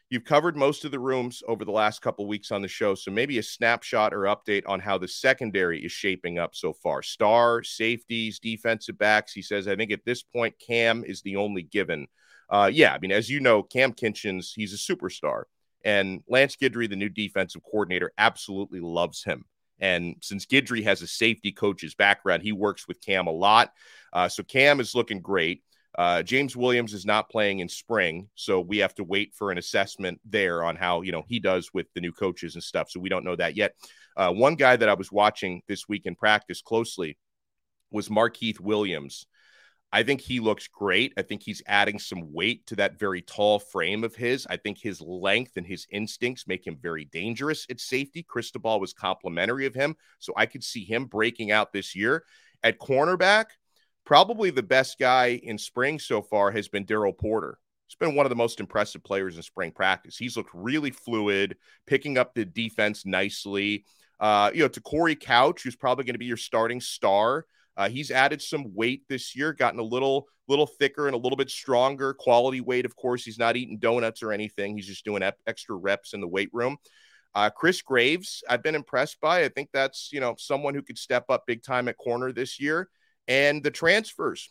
You've 0.09 0.25
covered 0.25 0.57
most 0.57 0.85
of 0.85 0.93
the 0.93 1.01
rooms 1.01 1.43
over 1.49 1.65
the 1.65 1.73
last 1.73 2.01
couple 2.01 2.29
weeks 2.29 2.53
on 2.53 2.63
the 2.63 2.69
show, 2.69 2.95
so 2.95 3.11
maybe 3.11 3.39
a 3.39 3.43
snapshot 3.43 4.15
or 4.15 4.21
update 4.21 4.63
on 4.69 4.79
how 4.79 4.99
the 4.99 5.09
secondary 5.09 5.85
is 5.85 5.93
shaping 5.93 6.39
up 6.39 6.55
so 6.55 6.73
far. 6.73 7.03
Star, 7.03 7.65
safeties, 7.65 8.39
defensive 8.39 8.97
backs. 8.97 9.33
He 9.33 9.43
says, 9.43 9.67
I 9.67 9.75
think 9.75 9.91
at 9.91 10.05
this 10.07 10.23
point, 10.23 10.55
Cam 10.65 11.05
is 11.05 11.23
the 11.23 11.37
only 11.37 11.63
given 11.63 12.07
uh, 12.51 12.71
yeah, 12.73 12.93
I 12.93 12.99
mean, 12.99 13.13
as 13.13 13.29
you 13.29 13.41
know, 13.41 13.63
Cam 13.63 13.93
Kinchens, 13.93 14.53
he's 14.55 14.73
a 14.73 14.77
superstar. 14.77 15.45
And 15.85 16.23
Lance 16.29 16.57
Guidry, 16.57 16.89
the 16.89 16.97
new 16.97 17.09
defensive 17.09 17.63
coordinator, 17.63 18.13
absolutely 18.19 18.81
loves 18.81 19.23
him. 19.23 19.45
And 19.81 20.17
since 20.23 20.45
Guidry 20.45 20.83
has 20.85 21.03
a 21.03 21.07
safety 21.07 21.53
coach's 21.53 21.95
background, 21.95 22.43
he 22.43 22.53
works 22.53 22.89
with 22.89 23.01
Cam 23.01 23.27
a 23.27 23.33
lot. 23.33 23.73
Uh, 24.13 24.29
so 24.29 24.43
Cam 24.43 24.81
is 24.81 24.95
looking 24.95 25.21
great. 25.21 25.63
Uh, 25.97 26.23
James 26.23 26.57
Williams 26.57 26.95
is 26.95 27.07
not 27.07 27.31
playing 27.31 27.61
in 27.61 27.69
spring, 27.69 28.29
so 28.35 28.61
we 28.61 28.79
have 28.79 28.95
to 28.95 29.05
wait 29.05 29.35
for 29.35 29.51
an 29.51 29.59
assessment 29.59 30.21
there 30.25 30.63
on 30.63 30.77
how 30.77 31.03
you 31.03 31.11
know 31.11 31.25
he 31.27 31.41
does 31.41 31.73
with 31.75 31.87
the 31.95 32.01
new 32.01 32.13
coaches 32.13 32.55
and 32.55 32.63
stuff. 32.63 32.91
So 32.91 33.01
we 33.01 33.09
don't 33.09 33.25
know 33.25 33.35
that 33.37 33.57
yet. 33.57 33.75
Uh, 34.17 34.33
one 34.33 34.55
guy 34.55 34.77
that 34.77 34.89
I 34.89 34.95
was 34.95 35.11
watching 35.11 35.63
this 35.67 35.89
week 35.89 36.07
in 36.07 36.15
practice 36.15 36.61
closely 36.61 37.19
was 37.91 38.09
Markeith 38.09 38.61
Williams. 38.61 39.27
I 39.91 40.03
think 40.03 40.21
he 40.21 40.39
looks 40.39 40.69
great. 40.69 41.15
I 41.17 41.23
think 41.23 41.43
he's 41.43 41.63
adding 41.67 41.99
some 41.99 42.33
weight 42.33 42.67
to 42.67 42.77
that 42.77 42.99
very 42.99 43.23
tall 43.23 43.59
frame 43.59 44.05
of 44.05 44.15
his. 44.15 44.47
I 44.51 44.59
think 44.59 44.79
his 44.79 45.01
length 45.01 45.57
and 45.57 45.67
his 45.67 45.87
instincts 45.91 46.47
make 46.47 46.67
him 46.67 46.77
very 46.81 47.07
dangerous 47.07 47.67
at 47.71 47.81
safety. 47.81 48.23
Cristobal 48.23 48.81
was 48.81 48.93
complimentary 48.93 49.65
of 49.65 49.75
him. 49.75 49.97
So 50.19 50.35
I 50.37 50.45
could 50.45 50.63
see 50.63 50.85
him 50.85 51.07
breaking 51.07 51.53
out 51.53 51.73
this 51.73 51.97
year. 51.97 52.25
At 52.63 52.79
cornerback, 52.79 53.47
probably 54.05 54.51
the 54.51 54.63
best 54.63 54.99
guy 54.99 55.41
in 55.43 55.57
spring 55.57 55.99
so 55.99 56.21
far 56.21 56.51
has 56.51 56.69
been 56.69 56.85
Daryl 56.85 57.17
Porter. 57.17 57.59
He's 57.87 57.97
been 57.97 58.15
one 58.15 58.27
of 58.27 58.31
the 58.31 58.37
most 58.37 58.61
impressive 58.61 59.03
players 59.03 59.37
in 59.37 59.43
spring 59.43 59.71
practice. 59.71 60.19
He's 60.19 60.37
looked 60.37 60.51
really 60.53 60.91
fluid, 60.91 61.57
picking 61.87 62.19
up 62.19 62.35
the 62.35 62.45
defense 62.45 63.07
nicely. 63.07 63.87
Uh, 64.21 64.51
you 64.53 64.63
know, 64.63 64.69
Te'Cory 64.69 65.19
Couch, 65.19 65.63
who's 65.63 65.77
probably 65.77 66.05
going 66.05 66.15
to 66.15 66.19
be 66.19 66.27
your 66.27 66.37
starting 66.37 66.83
star. 66.83 67.47
Uh, 67.79 67.89
he's 67.89 68.11
added 68.11 68.43
some 68.43 68.75
weight 68.75 69.05
this 69.09 69.37
year, 69.37 69.53
gotten 69.53 69.79
a 69.79 69.85
little 69.85 70.27
little 70.49 70.67
thicker 70.67 71.07
and 71.07 71.15
a 71.15 71.19
little 71.19 71.37
bit 71.37 71.49
stronger. 71.49 72.13
Quality 72.13 72.61
weight, 72.61 72.85
of 72.85 72.97
course. 72.97 73.25
He's 73.25 73.39
not 73.39 73.57
eating 73.57 73.79
donuts 73.79 74.23
or 74.23 74.33
anything. 74.33 74.77
He's 74.77 74.87
just 74.87 75.05
doing 75.05 75.23
ep- 75.23 75.39
extra 75.47 75.77
reps 75.77 76.13
in 76.13 76.21
the 76.21 76.27
weight 76.27 76.51
room. 76.53 76.77
Uh, 77.35 77.51
Chris 77.51 77.81
Graves, 77.83 78.43
I've 78.49 78.63
been 78.63 78.75
impressed 78.75 79.21
by. 79.21 79.45
I 79.45 79.49
think 79.49 79.69
that's 79.73 80.11
you 80.13 80.19
know 80.21 80.35
someone 80.37 80.75
who 80.75 80.83
could 80.83 80.99
step 80.99 81.27
up 81.29 81.47
big 81.47 81.63
time 81.63 81.89
at 81.89 81.97
corner 81.97 82.33
this 82.33 82.61
year. 82.61 82.89
And 83.29 83.63
the 83.63 83.71
transfers, 83.71 84.51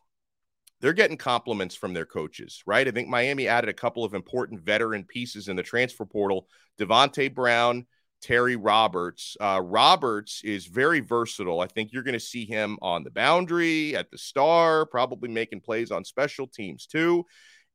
they're 0.80 0.94
getting 0.94 1.18
compliments 1.18 1.76
from 1.76 1.94
their 1.94 2.06
coaches, 2.06 2.62
right? 2.66 2.88
I 2.88 2.92
think 2.92 3.10
Miami 3.10 3.48
added 3.48 3.70
a 3.70 3.74
couple 3.74 4.06
of 4.06 4.14
important 4.14 4.62
veteran 4.62 5.04
pieces 5.04 5.50
in 5.50 5.56
the 5.56 5.64
transfer 5.64 6.06
portal. 6.06 6.48
Davonte 6.80 7.34
Brown 7.34 7.88
Terry 8.28 8.58
Roberts. 8.58 9.38
Uh, 9.40 9.62
Roberts 9.64 10.42
is 10.44 10.66
very 10.66 11.00
versatile. 11.00 11.62
I 11.62 11.68
think 11.68 11.94
you're 11.94 12.04
going 12.04 12.12
to 12.12 12.20
see 12.20 12.44
him 12.44 12.78
on 12.82 13.06
the 13.06 13.10
boundary, 13.10 13.96
at 13.96 14.12
the 14.12 14.18
star, 14.18 14.86
probably 14.86 15.30
making 15.30 15.62
plays 15.62 15.92
on 15.92 16.04
special 16.04 16.46
teams 16.46 16.88
too. 16.88 17.26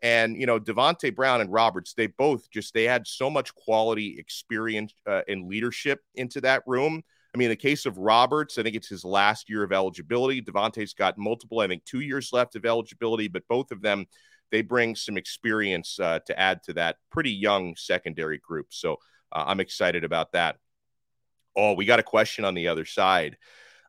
And 0.03 0.39
you 0.39 0.45
know, 0.45 0.61
Davonte 0.61 1.17
Brown 1.17 1.41
and 1.41 1.51
Roberts, 1.51 1.95
they 1.95 2.07
both 2.07 2.51
just 2.51 2.75
they 2.75 2.85
had 2.85 3.07
so 3.07 3.31
much 3.31 3.55
quality 3.55 4.17
experience 4.19 4.93
uh, 5.07 5.23
and 5.27 5.49
leadership 5.49 6.01
into 6.17 6.43
that 6.43 6.65
room. 6.67 7.03
I 7.35 7.39
mean, 7.39 7.47
in 7.47 7.53
the 7.53 7.57
case 7.57 7.87
of 7.87 7.97
Roberts, 7.97 8.59
I 8.59 8.63
think 8.63 8.77
it's 8.77 8.91
his 8.91 9.07
last 9.07 9.49
year 9.49 9.63
of 9.63 9.73
eligibility. 9.73 10.43
Davonte's 10.43 10.93
got 10.93 11.17
multiple, 11.17 11.61
I 11.61 11.67
think, 11.67 11.87
two 11.87 12.01
years 12.01 12.29
left 12.31 12.57
of 12.57 12.67
eligibility, 12.67 13.27
but 13.27 13.49
both 13.49 13.71
of 13.71 13.81
them, 13.81 14.05
they 14.51 14.61
bring 14.61 14.97
some 14.97 15.17
experience 15.17 15.99
uh, 15.99 16.19
to 16.27 16.39
add 16.39 16.63
to 16.65 16.75
that 16.75 16.97
pretty 17.11 17.31
young 17.31 17.75
secondary 17.75 18.37
group. 18.37 18.67
So 18.69 18.99
uh, 19.33 19.45
I'm 19.47 19.61
excited 19.61 20.05
about 20.05 20.33
that. 20.33 20.59
Oh, 21.57 21.75
we 21.75 21.85
got 21.85 21.99
a 21.99 22.05
question 22.05 22.45
on 22.45 22.55
the 22.55 22.69
other 22.69 22.85
side. 22.85 23.37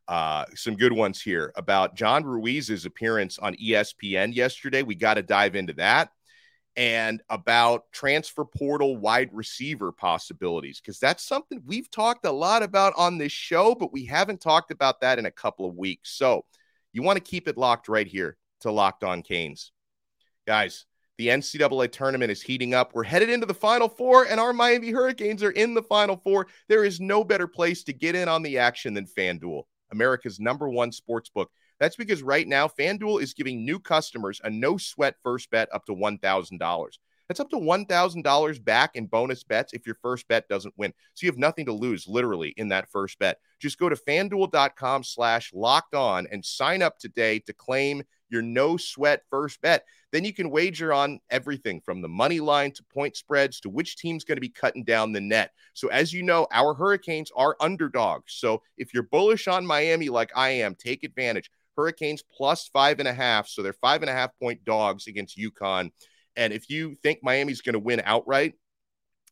Uh, 0.08 0.46
some 0.54 0.76
good 0.76 0.92
ones 0.92 1.22
here 1.22 1.54
about 1.56 1.96
John 1.96 2.26
Ruiz's 2.26 2.86
appearance 2.86 3.40
on 3.40 3.56
ESPN 3.56 4.36
yesterday. 4.36 4.84
We 4.84 4.96
got 4.96 5.14
to 5.14 5.24
dive 5.24 5.56
into 5.56 5.74
that 5.74 6.10
and 6.76 7.22
about 7.30 7.92
transfer 7.92 8.44
portal 8.44 8.98
wide 8.98 9.30
receiver 9.32 9.92
possibilities 9.92 10.82
because 10.82 11.00
that's 11.00 11.24
something 11.24 11.62
we've 11.66 11.90
talked 11.92 12.26
a 12.26 12.32
lot 12.32 12.64
about 12.64 12.94
on 12.98 13.18
this 13.18 13.32
show, 13.32 13.76
but 13.76 13.94
we 13.94 14.06
haven't 14.06 14.42
talked 14.42 14.72
about 14.72 15.02
that 15.02 15.20
in 15.20 15.26
a 15.26 15.32
couple 15.32 15.68
of 15.68 15.76
weeks. 15.76 16.12
So 16.12 16.46
you 16.92 17.04
want 17.04 17.18
to 17.18 17.24
keep 17.24 17.48
it 17.48 17.58
locked 17.58 17.88
right 17.88 18.08
here 18.08 18.38
to 18.62 18.72
Locked 18.72 19.04
On 19.04 19.22
Canes. 19.22 19.72
Guys, 20.48 20.86
the 21.18 21.28
NCAA 21.28 21.92
tournament 21.92 22.32
is 22.32 22.42
heating 22.42 22.74
up. 22.74 22.94
We're 22.94 23.04
headed 23.04 23.30
into 23.30 23.46
the 23.46 23.54
Final 23.54 23.88
Four, 23.88 24.26
and 24.26 24.40
our 24.40 24.54
Miami 24.54 24.90
Hurricanes 24.90 25.44
are 25.44 25.52
in 25.52 25.74
the 25.74 25.84
Final 25.84 26.18
Four. 26.18 26.48
There 26.70 26.84
is 26.84 27.00
no 27.00 27.24
better 27.24 27.48
place 27.48 27.84
to 27.84 27.94
get 27.94 28.16
in 28.16 28.28
on 28.28 28.42
the 28.42 28.58
action 28.58 28.94
than 28.94 29.06
FanDuel, 29.06 29.64
America's 29.92 30.40
number 30.40 30.70
one 30.70 30.92
sports 30.92 31.30
book. 31.30 31.52
That's 31.80 31.96
because 31.96 32.24
right 32.24 32.48
now, 32.48 32.68
FanDuel 32.68 33.22
is 33.22 33.34
giving 33.34 33.66
new 33.66 33.80
customers 33.80 34.42
a 34.44 34.50
no 34.50 34.78
sweat 34.78 35.16
first 35.24 35.50
bet 35.52 35.70
up 35.74 35.86
to 35.86 35.94
$1,000. 35.94 36.90
That's 37.28 37.40
up 37.40 37.50
to 37.52 37.58
$1,000 37.58 38.64
back 38.64 38.96
in 38.96 39.08
bonus 39.08 39.44
bets 39.44 39.74
if 39.74 39.86
your 39.86 39.98
first 40.02 40.28
bet 40.28 40.48
doesn't 40.50 40.74
win. 40.78 40.94
So 41.14 41.26
you 41.26 41.32
have 41.32 41.38
nothing 41.38 41.66
to 41.66 41.74
lose, 41.74 42.08
literally, 42.08 42.54
in 42.58 42.70
that 42.70 42.90
first 42.90 43.18
bet. 43.20 43.40
Just 43.60 43.80
go 43.80 43.90
to 43.90 43.96
fanduel.com 43.96 45.04
slash 45.04 45.52
locked 45.54 45.96
on 45.96 46.28
and 46.32 46.44
sign 46.44 46.82
up 46.82 47.00
today 47.00 47.40
to 47.40 47.54
claim 47.54 48.04
your 48.30 48.42
no 48.42 48.78
sweat 48.78 49.22
first 49.30 49.62
bet. 49.62 49.86
Then 50.12 50.24
you 50.24 50.34
can 50.34 50.50
wager 50.50 50.94
on 50.94 51.20
everything 51.30 51.82
from 51.82 52.02
the 52.02 52.08
money 52.08 52.40
line 52.40 52.72
to 52.74 52.84
point 52.94 53.16
spreads 53.18 53.60
to 53.62 53.70
which 53.70 53.98
team's 53.98 54.24
going 54.24 54.38
to 54.38 54.42
be 54.42 54.50
cutting 54.50 54.84
down 54.84 55.12
the 55.12 55.22
net. 55.22 55.52
So, 55.74 55.88
as 55.90 56.14
you 56.14 56.24
know, 56.24 56.48
our 56.52 56.74
Hurricanes 56.74 57.32
are 57.36 57.56
underdogs. 57.60 58.34
So, 58.34 58.62
if 58.78 58.94
you're 58.94 59.04
bullish 59.04 59.48
on 59.48 59.66
Miami 59.66 60.10
like 60.10 60.32
I 60.36 60.50
am, 60.50 60.76
take 60.76 61.04
advantage. 61.04 61.50
Hurricanes 61.76 62.24
plus 62.36 62.68
five 62.68 63.00
and 63.00 63.08
a 63.08 63.14
half. 63.14 63.48
So 63.48 63.62
they're 63.62 63.74
five 63.74 64.02
and 64.02 64.10
a 64.10 64.14
half 64.14 64.32
point 64.40 64.64
dogs 64.64 65.08
against 65.08 65.38
UConn. 65.38 65.92
And 66.36 66.54
if 66.54 66.70
you 66.70 66.96
think 66.96 67.20
Miami's 67.22 67.62
going 67.62 67.74
to 67.74 67.80
win 67.80 68.02
outright 68.06 68.54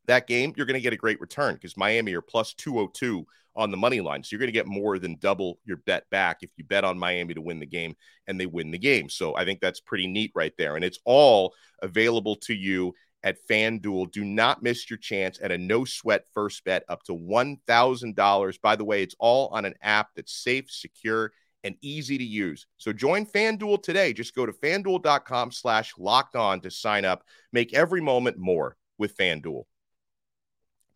that 0.07 0.27
game, 0.27 0.53
you're 0.55 0.65
going 0.65 0.75
to 0.75 0.81
get 0.81 0.93
a 0.93 0.97
great 0.97 1.21
return 1.21 1.55
because 1.55 1.77
Miami 1.77 2.13
are 2.13 2.21
plus 2.21 2.53
202 2.53 3.25
on 3.55 3.71
the 3.71 3.77
money 3.77 4.01
line. 4.01 4.23
So 4.23 4.29
you're 4.31 4.39
going 4.39 4.47
to 4.47 4.53
get 4.53 4.67
more 4.67 4.97
than 4.97 5.17
double 5.19 5.59
your 5.65 5.77
bet 5.77 6.09
back 6.09 6.37
if 6.41 6.49
you 6.57 6.63
bet 6.63 6.83
on 6.83 6.97
Miami 6.97 7.33
to 7.33 7.41
win 7.41 7.59
the 7.59 7.65
game 7.65 7.95
and 8.27 8.39
they 8.39 8.45
win 8.45 8.71
the 8.71 8.77
game. 8.77 9.09
So 9.09 9.35
I 9.35 9.45
think 9.45 9.59
that's 9.59 9.79
pretty 9.79 10.07
neat 10.07 10.31
right 10.35 10.53
there. 10.57 10.75
And 10.75 10.85
it's 10.85 10.99
all 11.05 11.53
available 11.81 12.35
to 12.37 12.53
you 12.53 12.93
at 13.23 13.37
FanDuel. 13.47 14.11
Do 14.11 14.23
not 14.23 14.63
miss 14.63 14.89
your 14.89 14.97
chance 14.97 15.39
at 15.41 15.51
a 15.51 15.57
no 15.57 15.85
sweat 15.85 16.25
first 16.33 16.63
bet 16.63 16.83
up 16.87 17.03
to 17.03 17.13
$1,000. 17.13 18.61
By 18.61 18.75
the 18.75 18.85
way, 18.85 19.03
it's 19.03 19.15
all 19.19 19.49
on 19.49 19.65
an 19.65 19.75
app 19.81 20.09
that's 20.15 20.33
safe, 20.33 20.69
secure, 20.69 21.31
and 21.63 21.75
easy 21.81 22.17
to 22.17 22.23
use. 22.23 22.65
So 22.77 22.91
join 22.91 23.25
FanDuel 23.25 23.83
today. 23.83 24.13
Just 24.13 24.33
go 24.33 24.45
to 24.45 24.53
fanduel.com 24.53 25.51
slash 25.51 25.93
locked 25.97 26.35
on 26.35 26.61
to 26.61 26.71
sign 26.71 27.05
up. 27.05 27.23
Make 27.53 27.73
every 27.73 28.01
moment 28.01 28.37
more 28.37 28.77
with 28.97 29.15
FanDuel. 29.17 29.65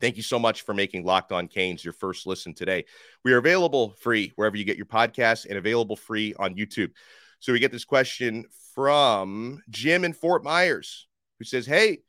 Thank 0.01 0.17
you 0.17 0.23
so 0.23 0.37
much 0.37 0.63
for 0.63 0.73
making 0.73 1.05
Locked 1.05 1.31
On 1.31 1.47
Canes 1.47 1.83
your 1.83 1.93
first 1.93 2.27
listen 2.27 2.53
today. 2.53 2.85
We 3.23 3.33
are 3.33 3.37
available 3.37 3.95
free 4.01 4.33
wherever 4.35 4.57
you 4.57 4.65
get 4.65 4.77
your 4.77 4.85
podcasts 4.85 5.45
and 5.45 5.57
available 5.57 5.95
free 5.95 6.33
on 6.37 6.55
YouTube. 6.55 6.91
So 7.39 7.53
we 7.53 7.59
get 7.59 7.71
this 7.71 7.85
question 7.85 8.45
from 8.73 9.61
Jim 9.69 10.03
in 10.03 10.13
Fort 10.13 10.43
Myers 10.43 11.07
who 11.39 11.45
says, 11.45 11.65
Hey, 11.65 11.99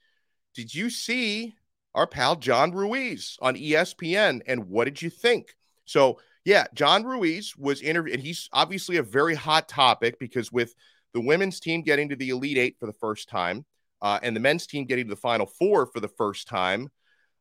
did 0.55 0.75
you 0.75 0.91
see 0.91 1.55
our 1.95 2.07
pal 2.07 2.37
John 2.37 2.73
Ruiz 2.73 3.37
on 3.41 3.55
ESPN? 3.55 4.43
And 4.47 4.69
what 4.69 4.85
did 4.85 5.01
you 5.01 5.11
think? 5.11 5.55
So 5.85 6.19
yeah, 6.45 6.67
John 6.75 7.05
Ruiz 7.05 7.57
was 7.57 7.83
interviewed, 7.83 8.15
and 8.15 8.23
he's 8.23 8.49
obviously 8.53 8.99
a 8.99 9.03
very 9.03 9.35
hot 9.35 9.69
topic 9.69 10.19
because 10.21 10.53
with 10.53 10.75
the 11.13 11.21
women's 11.21 11.59
team 11.59 11.83
getting 11.83 12.09
to 12.11 12.17
the 12.17 12.31
Elite 12.31 12.59
Eight 12.59 12.77
for 12.79 12.87
the 12.87 12.93
first 12.93 13.29
time 13.29 13.65
uh, 14.01 14.21
and 14.23 14.37
the 14.37 14.41
men's 14.41 14.67
team 14.67 14.85
getting 14.85 15.07
to 15.07 15.11
the 15.11 15.21
Final 15.21 15.47
Four 15.47 15.87
for 15.87 16.01
the 16.01 16.09
first 16.09 16.47
time, 16.47 16.89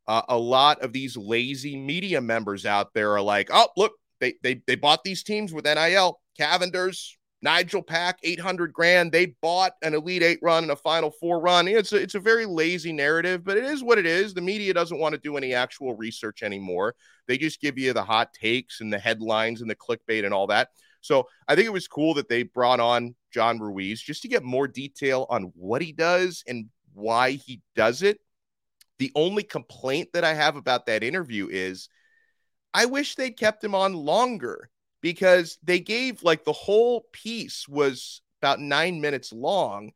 uh, 0.07 0.21
a 0.29 0.37
lot 0.37 0.81
of 0.81 0.93
these 0.93 1.17
lazy 1.17 1.75
media 1.75 2.21
members 2.21 2.65
out 2.65 2.93
there 2.93 3.13
are 3.13 3.21
like, 3.21 3.49
oh, 3.51 3.67
look, 3.77 3.93
they, 4.19 4.35
they, 4.43 4.61
they 4.67 4.75
bought 4.75 5.03
these 5.03 5.23
teams 5.23 5.53
with 5.53 5.65
NIL, 5.65 6.19
Cavinders, 6.37 7.17
Nigel 7.41 7.83
Pack, 7.83 8.17
800 8.23 8.73
grand. 8.73 9.11
They 9.11 9.35
bought 9.41 9.73
an 9.83 9.93
Elite 9.93 10.23
Eight 10.23 10.39
run 10.41 10.63
and 10.63 10.71
a 10.71 10.75
Final 10.75 11.11
Four 11.11 11.39
run. 11.39 11.67
It's 11.67 11.93
a, 11.93 11.97
it's 11.97 12.15
a 12.15 12.19
very 12.19 12.45
lazy 12.45 12.91
narrative, 12.91 13.43
but 13.43 13.57
it 13.57 13.65
is 13.65 13.83
what 13.83 13.99
it 13.99 14.05
is. 14.05 14.33
The 14.33 14.41
media 14.41 14.73
doesn't 14.73 14.97
want 14.97 15.13
to 15.13 15.21
do 15.21 15.37
any 15.37 15.53
actual 15.53 15.95
research 15.95 16.43
anymore. 16.43 16.95
They 17.27 17.37
just 17.37 17.61
give 17.61 17.77
you 17.77 17.93
the 17.93 18.03
hot 18.03 18.33
takes 18.33 18.81
and 18.81 18.91
the 18.91 18.99
headlines 18.99 19.61
and 19.61 19.69
the 19.69 19.75
clickbait 19.75 20.25
and 20.25 20.33
all 20.33 20.47
that. 20.47 20.69
So 21.01 21.27
I 21.47 21.55
think 21.55 21.67
it 21.67 21.73
was 21.73 21.87
cool 21.87 22.15
that 22.15 22.29
they 22.29 22.43
brought 22.43 22.79
on 22.79 23.13
John 23.31 23.59
Ruiz 23.59 24.01
just 24.01 24.23
to 24.23 24.27
get 24.27 24.43
more 24.43 24.67
detail 24.67 25.27
on 25.29 25.51
what 25.55 25.83
he 25.83 25.91
does 25.91 26.43
and 26.47 26.65
why 26.93 27.31
he 27.31 27.61
does 27.75 28.01
it. 28.01 28.19
The 28.99 29.11
only 29.15 29.43
complaint 29.43 30.09
that 30.13 30.23
I 30.23 30.33
have 30.33 30.55
about 30.55 30.85
that 30.85 31.03
interview 31.03 31.47
is 31.49 31.89
I 32.73 32.85
wish 32.85 33.15
they'd 33.15 33.37
kept 33.37 33.63
him 33.63 33.75
on 33.75 33.93
longer 33.93 34.69
because 35.01 35.57
they 35.63 35.79
gave 35.79 36.23
like 36.23 36.43
the 36.43 36.51
whole 36.51 37.05
piece 37.11 37.67
was 37.67 38.21
about 38.41 38.59
nine 38.59 39.01
minutes 39.01 39.31
long. 39.31 39.91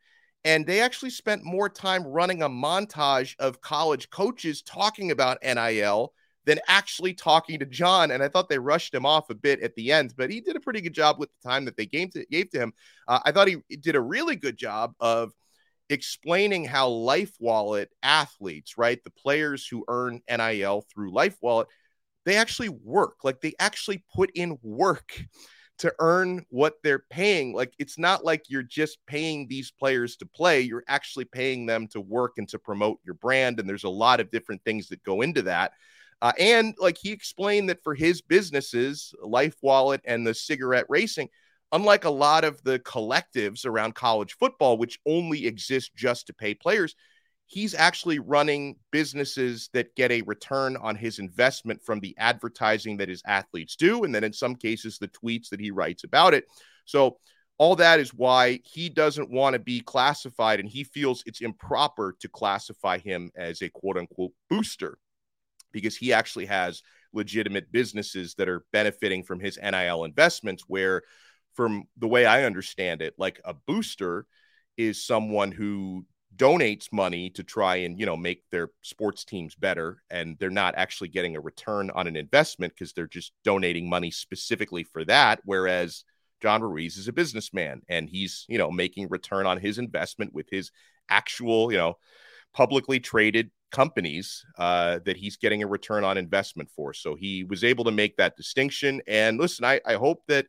And 0.45 0.65
they 0.65 0.79
actually 0.79 1.09
spent 1.09 1.43
more 1.43 1.67
time 1.67 2.05
running 2.05 2.41
a 2.41 2.49
montage 2.49 3.35
of 3.39 3.59
college 3.59 4.09
coaches 4.09 4.61
talking 4.61 5.11
about 5.11 5.43
NIL 5.43 6.13
than 6.45 6.59
actually 6.67 7.13
talking 7.13 7.59
to 7.59 7.65
John. 7.65 8.11
And 8.11 8.23
I 8.23 8.29
thought 8.29 8.49
they 8.49 8.57
rushed 8.57 8.93
him 8.93 9.05
off 9.05 9.29
a 9.29 9.35
bit 9.35 9.61
at 9.61 9.75
the 9.75 9.91
end, 9.91 10.13
but 10.15 10.31
he 10.31 10.39
did 10.39 10.55
a 10.55 10.61
pretty 10.61 10.81
good 10.81 10.93
job 10.93 11.19
with 11.19 11.29
the 11.29 11.49
time 11.49 11.65
that 11.65 11.75
they 11.75 11.85
gave 11.85 12.11
to, 12.11 12.25
gave 12.25 12.49
to 12.51 12.59
him. 12.59 12.73
Uh, 13.07 13.19
I 13.25 13.31
thought 13.31 13.49
he 13.49 13.57
did 13.77 13.95
a 13.95 14.01
really 14.01 14.35
good 14.35 14.57
job 14.57 14.93
of 14.99 15.33
explaining 15.89 16.65
how 16.65 16.89
LifeWallet 16.89 17.87
athletes, 18.03 18.77
right, 18.77 19.03
the 19.03 19.11
players 19.11 19.67
who 19.67 19.85
earn 19.87 20.21
NIL 20.29 20.85
through 20.93 21.11
LifeWallet, 21.11 21.65
they 22.25 22.35
actually 22.35 22.69
work. 22.69 23.23
Like 23.23 23.41
they 23.41 23.53
actually 23.59 24.03
put 24.13 24.31
in 24.35 24.57
work 24.61 25.23
to 25.79 25.93
earn 25.99 26.45
what 26.49 26.75
they're 26.83 27.05
paying. 27.09 27.53
Like 27.53 27.73
it's 27.79 27.97
not 27.97 28.23
like 28.23 28.43
you're 28.49 28.63
just 28.63 28.99
paying 29.07 29.47
these 29.47 29.71
players 29.71 30.17
to 30.17 30.25
play, 30.25 30.61
you're 30.61 30.83
actually 30.87 31.25
paying 31.25 31.65
them 31.65 31.87
to 31.87 32.01
work 32.01 32.33
and 32.37 32.47
to 32.49 32.59
promote 32.59 32.99
your 33.05 33.15
brand. 33.15 33.59
And 33.59 33.67
there's 33.67 33.85
a 33.85 33.89
lot 33.89 34.19
of 34.19 34.29
different 34.29 34.63
things 34.63 34.89
that 34.89 35.03
go 35.03 35.21
into 35.21 35.41
that. 35.43 35.71
Uh, 36.21 36.33
and 36.37 36.75
like 36.79 36.97
he 36.97 37.11
explained 37.11 37.69
that 37.69 37.81
for 37.81 37.95
his 37.95 38.21
businesses, 38.21 39.13
LifeWallet 39.23 40.01
and 40.03 40.27
the 40.27 40.33
cigarette 40.33 40.85
racing, 40.89 41.29
unlike 41.71 42.05
a 42.05 42.09
lot 42.09 42.43
of 42.43 42.61
the 42.63 42.79
collectives 42.79 43.65
around 43.65 43.95
college 43.95 44.35
football, 44.39 44.77
which 44.77 44.99
only 45.05 45.45
exist 45.45 45.95
just 45.95 46.27
to 46.27 46.33
pay 46.33 46.53
players, 46.53 46.95
he's 47.45 47.73
actually 47.73 48.19
running 48.19 48.75
businesses 48.91 49.69
that 49.73 49.95
get 49.95 50.11
a 50.11 50.21
return 50.23 50.77
on 50.77 50.95
his 50.95 51.19
investment 51.19 51.81
from 51.83 51.99
the 51.99 52.15
advertising 52.17 52.97
that 52.97 53.09
his 53.09 53.23
athletes 53.25 53.75
do. 53.75 54.03
And 54.03 54.13
then 54.13 54.23
in 54.23 54.33
some 54.33 54.55
cases, 54.55 54.97
the 54.97 55.07
tweets 55.07 55.49
that 55.49 55.59
he 55.59 55.71
writes 55.71 56.03
about 56.03 56.33
it. 56.33 56.45
So, 56.85 57.17
all 57.57 57.75
that 57.75 57.99
is 57.99 58.13
why 58.13 58.61
he 58.63 58.87
doesn't 58.87 59.29
want 59.29 59.53
to 59.53 59.59
be 59.59 59.81
classified 59.81 60.61
and 60.61 60.69
he 60.69 60.85
feels 60.85 61.23
it's 61.25 61.41
improper 61.41 62.15
to 62.21 62.29
classify 62.29 62.97
him 62.99 63.31
as 63.35 63.61
a 63.61 63.67
quote 63.67 63.97
unquote 63.97 64.31
booster 64.49 64.97
because 65.73 65.97
he 65.97 66.13
actually 66.13 66.45
has 66.45 66.81
legitimate 67.11 67.69
businesses 67.69 68.35
that 68.35 68.47
are 68.47 68.63
benefiting 68.71 69.23
from 69.23 69.41
his 69.41 69.59
NIL 69.61 70.05
investments. 70.05 70.63
Where, 70.67 71.01
from 71.53 71.83
the 71.97 72.07
way 72.07 72.25
I 72.25 72.43
understand 72.43 73.01
it, 73.01 73.15
like 73.17 73.41
a 73.45 73.53
booster 73.53 74.25
is 74.77 75.05
someone 75.05 75.51
who 75.51 76.05
donates 76.35 76.91
money 76.91 77.29
to 77.31 77.43
try 77.43 77.77
and 77.77 77.99
you 77.99 78.05
know 78.05 78.15
make 78.15 78.43
their 78.49 78.69
sports 78.81 79.25
teams 79.25 79.55
better 79.55 80.01
and 80.09 80.37
they're 80.39 80.49
not 80.49 80.75
actually 80.77 81.09
getting 81.09 81.35
a 81.35 81.41
return 81.41 81.89
on 81.95 82.07
an 82.07 82.15
investment 82.15 82.71
because 82.73 82.93
they're 82.93 83.07
just 83.07 83.33
donating 83.43 83.89
money 83.89 84.11
specifically 84.11 84.83
for 84.83 85.03
that 85.03 85.41
whereas 85.43 86.05
John 86.41 86.61
Ruiz 86.61 86.97
is 86.97 87.07
a 87.07 87.13
businessman 87.13 87.81
and 87.89 88.07
he's 88.07 88.45
you 88.47 88.57
know 88.57 88.71
making 88.71 89.09
return 89.09 89.45
on 89.45 89.59
his 89.59 89.79
investment 89.79 90.33
with 90.33 90.47
his 90.49 90.71
actual 91.09 91.71
you 91.71 91.77
know 91.77 91.97
publicly 92.53 92.99
traded 92.99 93.51
companies 93.71 94.43
uh, 94.57 94.99
that 95.05 95.17
he's 95.17 95.37
getting 95.37 95.61
a 95.61 95.67
return 95.67 96.03
on 96.03 96.17
investment 96.17 96.69
for. 96.75 96.93
So 96.93 97.15
he 97.15 97.43
was 97.43 97.63
able 97.63 97.83
to 97.85 97.91
make 97.91 98.17
that 98.17 98.35
distinction 98.35 99.01
and 99.07 99.37
listen 99.37 99.65
I, 99.65 99.81
I 99.85 99.95
hope 99.95 100.23
that 100.27 100.47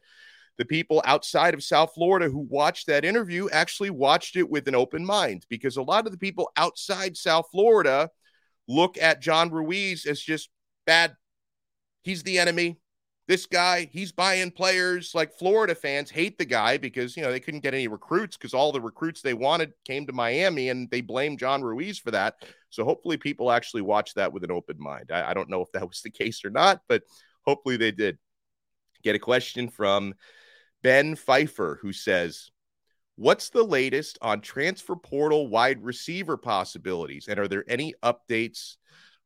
the 0.59 0.64
people 0.64 1.02
outside 1.04 1.54
of 1.54 1.62
South 1.62 1.95
Florida 1.95 2.28
who 2.28 2.40
watched 2.40 2.87
that 2.87 3.04
interview 3.04 3.49
actually 3.50 3.90
watched 3.90 4.37
it 4.37 4.49
with 4.49 4.69
an 4.69 4.75
open 4.75 5.04
mind 5.04 5.47
because 5.49 5.76
a 5.76 5.83
lot 5.83 6.07
of 6.07 6.12
the 6.12 6.19
people 6.19 6.50
outside 6.57 7.16
South 7.16 7.47
Florida 7.50 8.11
look 8.69 8.99
at 8.99 9.23
John 9.23 9.50
Ruiz 9.50 10.07
as 10.07 10.21
just 10.21 10.50
bad. 10.87 11.14
He's 12.02 12.23
the 12.23 12.38
enemy. 12.38 12.78
this 13.30 13.47
guy, 13.47 13.88
he's 13.92 14.11
buying 14.11 14.50
players. 14.50 15.14
Like 15.14 15.38
Florida 15.38 15.76
fans 15.76 16.11
hate 16.11 16.37
the 16.37 16.45
guy 16.45 16.78
because, 16.78 17.16
you 17.16 17.23
know, 17.23 17.30
they 17.30 17.38
couldn't 17.38 17.62
get 17.62 17.75
any 17.75 17.87
recruits 17.87 18.37
because 18.37 18.54
all 18.54 18.73
the 18.73 18.80
recruits 18.80 19.23
they 19.23 19.35
wanted 19.35 19.73
came 19.85 20.04
to 20.09 20.12
Miami 20.12 20.69
and 20.69 20.90
they 20.90 21.00
blame 21.00 21.37
John 21.37 21.62
Ruiz 21.62 21.97
for 21.97 22.11
that. 22.11 22.35
So 22.71 22.85
hopefully 22.85 23.16
people 23.19 23.52
actually 23.52 23.83
watch 23.83 24.14
that 24.14 24.33
with 24.33 24.42
an 24.42 24.50
open 24.50 24.76
mind. 24.80 25.12
I, 25.12 25.30
I 25.30 25.35
don't 25.35 25.49
know 25.49 25.62
if 25.62 25.71
that 25.73 25.87
was 25.87 26.02
the 26.02 26.11
case 26.11 26.45
or 26.45 26.50
not, 26.50 26.80
but 26.88 27.04
hopefully 27.47 27.76
they 27.76 27.92
did. 27.92 28.19
Get 29.04 29.14
a 29.14 29.21
question 29.21 29.69
from 29.69 30.14
Ben 30.82 31.16
Pfeiffer 31.16 31.78
who 31.82 31.92
says, 31.92 32.50
What's 33.16 33.50
the 33.50 33.62
latest 33.62 34.18
on 34.22 34.40
transfer 34.40 34.96
portal 34.96 35.49
wide 35.49 35.82
receiver 35.84 36.38
possibilities? 36.38 37.26
And 37.28 37.38
are 37.38 37.49
there 37.49 37.64
any 37.68 37.94
updates 38.02 38.76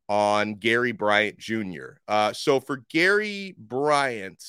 on 0.09 0.55
Gary 0.55 0.93
Bryant 0.93 1.39
Jr. 1.39 1.99
Uh, 2.07 2.33
so 2.33 2.61
for 2.61 2.85
Gary 2.91 3.55
Bryant, 3.59 4.43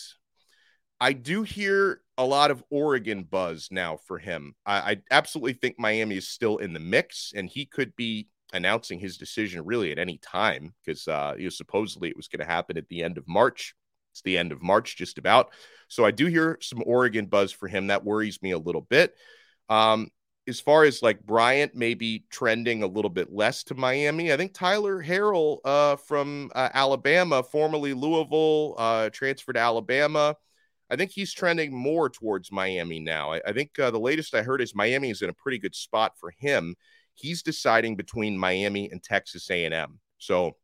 I 1.00 1.14
do 1.14 1.44
hear 1.44 2.02
a 2.18 2.26
lot 2.26 2.52
of 2.52 2.64
Oregon 2.70 3.24
buzz 3.24 3.70
now 3.72 3.98
for 3.98 4.18
him. 4.18 4.56
I, 4.66 4.78
I, 4.78 4.98
absolutely 5.12 5.54
think 5.54 5.76
Miami 5.78 6.16
is 6.16 6.30
still 6.30 6.58
in 6.58 6.74
the 6.74 6.80
mix, 6.80 7.34
and 7.36 7.50
he 7.50 7.66
could 7.66 7.96
be 7.96 8.30
announcing 8.54 9.00
his 9.00 9.18
decision 9.18 9.66
really 9.66 9.92
at 9.92 10.00
any 10.00 10.18
time 10.20 10.74
because 10.84 11.08
uh, 11.08 11.36
you 11.38 11.46
know, 11.46 11.50
supposedly 11.50 12.10
it 12.10 12.16
was 12.16 12.30
going 12.30 12.40
to 12.40 12.52
happen 12.52 12.78
at 12.78 12.88
the 12.88 13.04
end 13.04 13.18
of 13.18 13.28
March. 13.28 13.76
It's 14.14 14.22
the 14.22 14.38
end 14.38 14.54
of 14.54 14.62
March, 14.62 14.96
just 14.96 15.18
about. 15.18 15.52
So 15.88 16.06
I 16.06 16.12
do 16.12 16.26
hear 16.26 16.58
some 16.62 16.84
Oregon 16.86 17.26
buzz 17.26 17.52
for 17.52 17.68
him. 17.68 17.88
That 17.88 18.04
worries 18.04 18.42
me 18.42 18.52
a 18.52 18.58
little 18.58 18.82
bit. 18.82 19.16
Um, 19.70 20.10
as 20.48 20.60
far 20.60 20.84
as 20.84 21.02
like 21.02 21.26
Bryant 21.26 21.74
maybe 21.76 22.26
trending 22.30 22.84
a 22.84 22.88
little 22.88 23.10
bit 23.10 23.34
less 23.34 23.64
to 23.66 23.76
Miami, 23.76 24.32
I 24.32 24.38
think 24.38 24.54
Tyler 24.54 25.04
Harrell 25.04 25.60
uh, 25.66 25.96
from 25.96 26.52
uh, 26.54 26.70
Alabama, 26.74 27.42
formerly 27.42 27.94
Louisville, 27.94 28.76
uh, 28.78 29.10
transferred 29.10 29.54
to 29.54 29.60
Alabama. 29.60 30.36
I 30.90 30.96
think 30.96 31.12
he's 31.12 31.34
trending 31.34 31.76
more 31.76 32.10
towards 32.10 32.52
Miami 32.52 33.00
now. 33.00 33.34
I, 33.34 33.42
I 33.48 33.54
think 33.54 33.78
uh, 33.80 33.90
the 33.90 34.00
latest 34.00 34.36
I 34.36 34.44
heard 34.44 34.62
is 34.62 34.76
Miami 34.76 35.10
is 35.10 35.24
in 35.24 35.30
a 35.30 35.34
pretty 35.34 35.58
good 35.58 35.74
spot 35.74 36.14
for 36.20 36.32
him. 36.38 36.76
He's 37.16 37.42
deciding 37.42 37.96
between 37.96 38.38
Miami 38.38 38.92
and 38.92 39.02
Texas 39.02 39.50
A&M. 39.50 40.00
So 40.20 40.58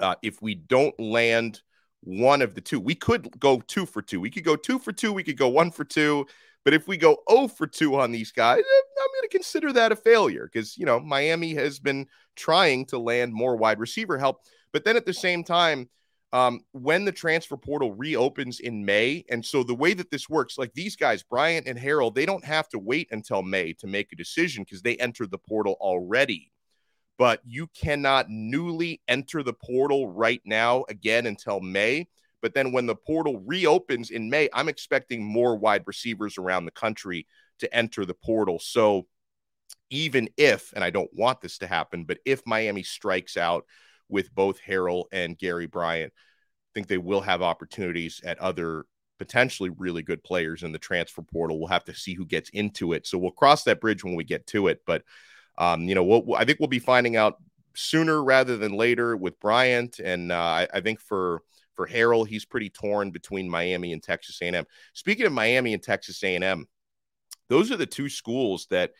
uh, 0.00 0.14
if 0.22 0.40
we 0.40 0.54
don't 0.54 0.98
land 0.98 1.60
one 2.04 2.42
of 2.42 2.54
the 2.54 2.60
two, 2.60 2.80
we 2.80 2.94
could 2.94 3.38
go 3.38 3.60
two 3.60 3.86
for 3.86 4.02
two. 4.02 4.20
We 4.20 4.30
could 4.30 4.44
go 4.44 4.56
two 4.56 4.78
for 4.78 4.92
two. 4.92 5.12
We 5.12 5.24
could 5.24 5.38
go 5.38 5.48
one 5.48 5.70
for 5.70 5.84
two 5.84 6.26
but 6.64 6.72
if 6.72 6.88
we 6.88 6.96
go 6.96 7.18
0 7.30 7.48
for 7.48 7.66
2 7.66 7.96
on 7.96 8.10
these 8.10 8.32
guys, 8.32 8.58
eh, 8.58 9.02
I'm 9.02 9.08
going 9.14 9.28
to 9.28 9.36
consider 9.36 9.72
that 9.74 9.92
a 9.92 9.96
failure 9.96 10.48
because, 10.50 10.76
you 10.78 10.86
know, 10.86 10.98
Miami 10.98 11.54
has 11.54 11.78
been 11.78 12.06
trying 12.36 12.86
to 12.86 12.98
land 12.98 13.32
more 13.32 13.56
wide 13.56 13.78
receiver 13.78 14.18
help. 14.18 14.42
But 14.72 14.84
then 14.84 14.96
at 14.96 15.06
the 15.06 15.12
same 15.12 15.44
time, 15.44 15.90
um, 16.32 16.62
when 16.72 17.04
the 17.04 17.12
transfer 17.12 17.56
portal 17.56 17.92
reopens 17.92 18.58
in 18.58 18.84
May, 18.84 19.24
and 19.28 19.44
so 19.44 19.62
the 19.62 19.74
way 19.74 19.94
that 19.94 20.10
this 20.10 20.28
works, 20.28 20.58
like 20.58 20.72
these 20.72 20.96
guys, 20.96 21.22
Bryant 21.22 21.68
and 21.68 21.78
Harrell, 21.78 22.12
they 22.12 22.26
don't 22.26 22.44
have 22.44 22.68
to 22.70 22.78
wait 22.78 23.08
until 23.12 23.42
May 23.42 23.74
to 23.74 23.86
make 23.86 24.12
a 24.12 24.16
decision 24.16 24.64
because 24.64 24.82
they 24.82 24.96
entered 24.96 25.30
the 25.30 25.38
portal 25.38 25.76
already. 25.80 26.50
But 27.16 27.40
you 27.44 27.68
cannot 27.68 28.28
newly 28.28 29.00
enter 29.06 29.42
the 29.42 29.52
portal 29.52 30.08
right 30.08 30.42
now 30.44 30.84
again 30.88 31.26
until 31.26 31.60
May. 31.60 32.08
But 32.42 32.54
then 32.54 32.72
when 32.72 32.86
the 32.86 32.96
portal 32.96 33.40
reopens 33.46 34.10
in 34.10 34.28
May, 34.28 34.48
I'm 34.52 34.68
expecting 34.68 35.24
more 35.24 35.56
wide 35.56 35.84
receivers 35.86 36.38
around 36.38 36.64
the 36.64 36.72
country 36.72 37.26
to 37.60 37.72
enter 37.74 38.04
the 38.04 38.14
portal. 38.14 38.58
So 38.58 39.06
even 39.90 40.28
if, 40.36 40.72
and 40.74 40.82
I 40.82 40.90
don't 40.90 41.10
want 41.14 41.40
this 41.40 41.58
to 41.58 41.66
happen, 41.66 42.04
but 42.04 42.18
if 42.24 42.42
Miami 42.46 42.82
strikes 42.82 43.36
out 43.36 43.64
with 44.08 44.34
both 44.34 44.60
Harrell 44.60 45.04
and 45.12 45.38
Gary 45.38 45.66
Bryant, 45.66 46.12
I 46.12 46.70
think 46.74 46.88
they 46.88 46.98
will 46.98 47.20
have 47.20 47.42
opportunities 47.42 48.20
at 48.24 48.40
other 48.40 48.86
potentially 49.18 49.70
really 49.70 50.02
good 50.02 50.24
players 50.24 50.64
in 50.64 50.72
the 50.72 50.78
transfer 50.78 51.22
portal. 51.22 51.60
We'll 51.60 51.68
have 51.68 51.84
to 51.84 51.94
see 51.94 52.14
who 52.14 52.26
gets 52.26 52.50
into 52.50 52.92
it. 52.92 53.06
So 53.06 53.18
we'll 53.18 53.30
cross 53.30 53.62
that 53.64 53.80
bridge 53.80 54.02
when 54.02 54.16
we 54.16 54.24
get 54.24 54.46
to 54.48 54.66
it. 54.66 54.80
But, 54.84 55.02
um, 55.58 55.82
you 55.82 55.94
know, 55.94 56.04
we'll, 56.04 56.34
I 56.34 56.44
think 56.44 56.58
we'll 56.60 56.68
be 56.68 56.78
finding 56.78 57.16
out 57.16 57.38
sooner 57.74 58.22
rather 58.22 58.56
than 58.56 58.72
later 58.72 59.16
with 59.16 59.38
Bryant. 59.40 59.98
And 59.98 60.32
uh, 60.32 60.36
I, 60.36 60.68
I 60.72 60.80
think 60.80 61.00
for, 61.00 61.42
for 61.74 61.86
Harrell, 61.86 62.26
he's 62.26 62.44
pretty 62.44 62.70
torn 62.70 63.10
between 63.10 63.48
Miami 63.48 63.92
and 63.92 64.02
Texas 64.02 64.38
A&M. 64.42 64.64
Speaking 64.92 65.26
of 65.26 65.32
Miami 65.32 65.74
and 65.74 65.82
Texas 65.82 66.22
A&M, 66.22 66.66
those 67.48 67.70
are 67.70 67.76
the 67.76 67.86
two 67.86 68.08
schools 68.08 68.66
that 68.70 68.92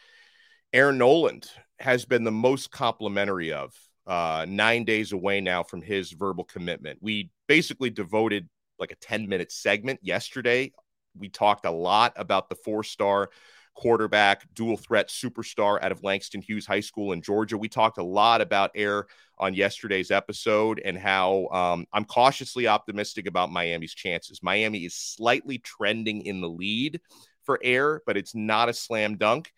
Air 0.73 0.93
Noland 0.93 1.49
has 1.79 2.05
been 2.05 2.25
the 2.25 2.33
most 2.33 2.71
complimentary 2.71 3.53
of. 3.53 3.75
Uh, 4.07 4.45
nine 4.47 4.85
days 4.85 5.13
away 5.13 5.41
now 5.41 5.63
from 5.63 5.81
his 5.81 6.13
verbal 6.13 6.45
commitment. 6.45 6.99
We 7.01 7.31
basically 7.47 7.89
devoted 7.89 8.49
like 8.79 8.91
a 8.91 8.97
10 8.97 9.29
minute 9.29 9.51
segment 9.51 10.01
yesterday. 10.03 10.73
We 11.17 11.31
talked 11.31 11.65
a 11.65 11.71
lot 11.71 12.13
about 12.17 12.49
the 12.51 12.57
four 12.57 12.83
star 12.83 13.31
quarterback, 13.75 14.47
dual 14.55 14.77
threat 14.77 15.09
superstar 15.09 15.83
out 15.83 15.93
of 15.93 16.03
Langston 16.03 16.41
Hughes 16.41 16.67
High 16.67 16.81
School 16.81 17.13
in 17.13 17.23
Georgia. 17.23 17.59
We 17.59 17.69
talked 17.69 17.99
a 17.99 18.05
lot 18.05 18.41
about 18.41 18.71
Air 18.75 19.07
on 19.39 19.55
yesterday's 19.55 20.11
episode 20.11 20.81
and 20.85 20.97
how 20.97 21.49
um, 21.49 21.87
I'm 21.93 22.05
cautiously 22.05 22.69
optimistic 22.69 23.27
about 23.27 23.51
Miami's 23.51 23.95
chances. 23.95 24.43
Miami 24.43 24.85
is 24.85 24.95
slightly 24.95 25.59
trending 25.59 26.25
in 26.25 26.41
the 26.41 26.49
lead 26.49 27.01
for 27.43 27.59
Air, 27.63 28.03
but 28.07 28.17
it's 28.17 28.35
not 28.35 28.69
a 28.69 28.73
slam 28.73 29.17
dunk. 29.17 29.53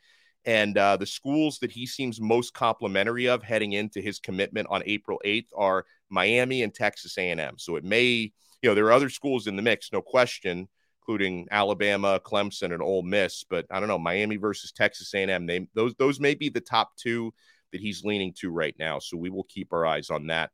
And 0.45 0.79
uh, 0.79 0.97
the 0.97 1.07
schools 1.07 1.59
that 1.59 1.73
he 1.73 1.87
seems 1.87 2.21
most 2.21 2.55
complimentary 2.55 3.29
of 3.29 3.43
heading 3.43 3.73
into 3.73 4.01
his 4.01 4.21
commitment 4.21 4.69
on 4.71 4.83
April 4.87 5.21
8th 5.25 5.49
are 5.57 5.85
Miami 6.09 6.63
and 6.63 6.73
Texas 6.73 7.19
A&M. 7.19 7.59
So 7.59 7.77
it 7.77 7.85
may, 7.85 8.33
you 8.63 8.71
know, 8.71 8.75
there 8.75 8.87
are 8.87 8.93
other 8.93 9.11
schools 9.11 9.49
in 9.49 9.57
the 9.57 9.63
mix, 9.63 9.93
no 9.93 10.01
question 10.01 10.69
including 11.07 11.47
Alabama, 11.51 12.21
Clemson, 12.25 12.73
and 12.73 12.83
Ole 12.83 13.03
Miss. 13.03 13.45
But 13.45 13.67
I 13.71 13.79
don't 13.79 13.89
know, 13.89 13.99
Miami 13.99 14.37
versus 14.37 14.73
Texas 14.73 15.15
A&M. 15.15 15.47
They, 15.47 15.69
those 15.75 15.95
those 15.99 16.19
may 16.19 16.35
be 16.35 16.49
the 16.49 16.61
top 16.61 16.97
two 16.97 17.33
that 17.73 17.81
he's 17.81 18.05
leaning 18.05 18.33
to 18.41 18.51
right 18.51 18.75
now. 18.79 18.99
So 18.99 19.17
we 19.17 19.31
will 19.31 19.45
keep 19.45 19.73
our 19.73 19.87
eyes 19.87 20.11
on 20.11 20.27
that 20.29 20.51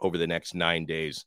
over 0.00 0.16
the 0.16 0.26
next 0.26 0.54
nine 0.54 0.86
days. 0.86 1.26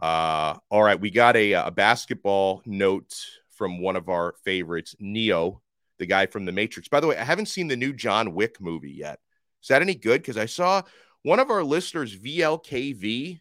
Uh, 0.00 0.54
all 0.70 0.82
right, 0.82 1.00
we 1.00 1.10
got 1.10 1.36
a, 1.36 1.52
a 1.52 1.70
basketball 1.70 2.62
note 2.64 3.14
from 3.50 3.80
one 3.80 3.96
of 3.96 4.08
our 4.08 4.34
favorites, 4.44 4.94
Neo, 4.98 5.60
the 5.98 6.06
guy 6.06 6.26
from 6.26 6.44
The 6.44 6.52
Matrix. 6.52 6.88
By 6.88 7.00
the 7.00 7.06
way, 7.06 7.16
I 7.16 7.24
haven't 7.24 7.46
seen 7.46 7.68
the 7.68 7.76
new 7.76 7.92
John 7.92 8.34
Wick 8.34 8.60
movie 8.60 8.92
yet. 8.92 9.20
Is 9.62 9.68
that 9.68 9.82
any 9.82 9.94
good? 9.94 10.20
Because 10.20 10.36
I 10.36 10.46
saw 10.46 10.82
one 11.22 11.38
of 11.38 11.50
our 11.50 11.62
listeners, 11.62 12.16
VLKV, 12.16 13.40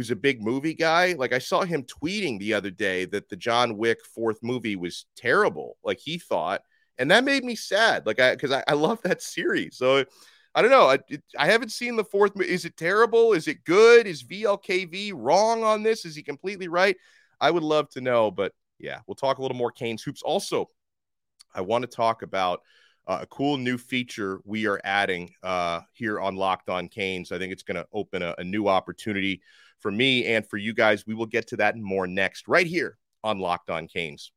who's 0.00 0.10
a 0.10 0.16
big 0.16 0.42
movie 0.42 0.72
guy, 0.72 1.12
like 1.18 1.34
I 1.34 1.38
saw 1.38 1.60
him 1.60 1.84
tweeting 1.84 2.38
the 2.38 2.54
other 2.54 2.70
day 2.70 3.04
that 3.04 3.28
the 3.28 3.36
John 3.36 3.76
Wick 3.76 3.98
fourth 4.06 4.38
movie 4.42 4.74
was 4.74 5.04
terrible, 5.14 5.76
like 5.84 5.98
he 5.98 6.16
thought, 6.16 6.62
and 6.96 7.10
that 7.10 7.22
made 7.22 7.44
me 7.44 7.54
sad, 7.54 8.06
like 8.06 8.18
I 8.18 8.34
because 8.34 8.50
I, 8.50 8.64
I 8.66 8.72
love 8.72 9.02
that 9.02 9.20
series. 9.20 9.76
So 9.76 10.06
I 10.54 10.62
don't 10.62 10.70
know. 10.70 10.88
I, 10.88 11.00
it, 11.10 11.22
I 11.38 11.48
haven't 11.48 11.70
seen 11.70 11.96
the 11.96 12.04
fourth. 12.04 12.40
Is 12.40 12.64
it 12.64 12.78
terrible? 12.78 13.34
Is 13.34 13.46
it 13.46 13.62
good? 13.64 14.06
Is 14.06 14.22
VLKV 14.22 15.12
wrong 15.14 15.64
on 15.64 15.82
this? 15.82 16.06
Is 16.06 16.16
he 16.16 16.22
completely 16.22 16.68
right? 16.68 16.96
I 17.38 17.50
would 17.50 17.62
love 17.62 17.90
to 17.90 18.00
know, 18.00 18.30
but 18.30 18.54
yeah, 18.78 19.00
we'll 19.06 19.16
talk 19.16 19.36
a 19.36 19.42
little 19.42 19.56
more 19.56 19.70
Canes 19.70 20.02
hoops. 20.02 20.22
Also, 20.22 20.70
I 21.54 21.60
want 21.60 21.82
to 21.82 21.94
talk 21.94 22.22
about 22.22 22.62
uh, 23.06 23.18
a 23.20 23.26
cool 23.26 23.58
new 23.58 23.76
feature 23.76 24.40
we 24.46 24.66
are 24.66 24.80
adding 24.82 25.34
uh, 25.42 25.80
here 25.92 26.18
on 26.18 26.36
Locked 26.36 26.70
On 26.70 26.88
Canes. 26.88 27.32
I 27.32 27.36
think 27.38 27.52
it's 27.52 27.62
going 27.62 27.76
to 27.76 27.86
open 27.92 28.22
a, 28.22 28.34
a 28.38 28.44
new 28.44 28.66
opportunity 28.66 29.42
for 29.80 29.90
me 29.90 30.26
and 30.26 30.46
for 30.46 30.56
you 30.56 30.72
guys. 30.72 31.06
We 31.06 31.14
will 31.14 31.26
get 31.26 31.48
to 31.48 31.56
that 31.56 31.74
and 31.74 31.84
more 31.84 32.06
next, 32.06 32.48
right 32.48 32.66
here 32.66 32.98
on 33.24 33.38
Locked 33.38 33.70
On 33.70 33.86
Canes. 33.88 34.32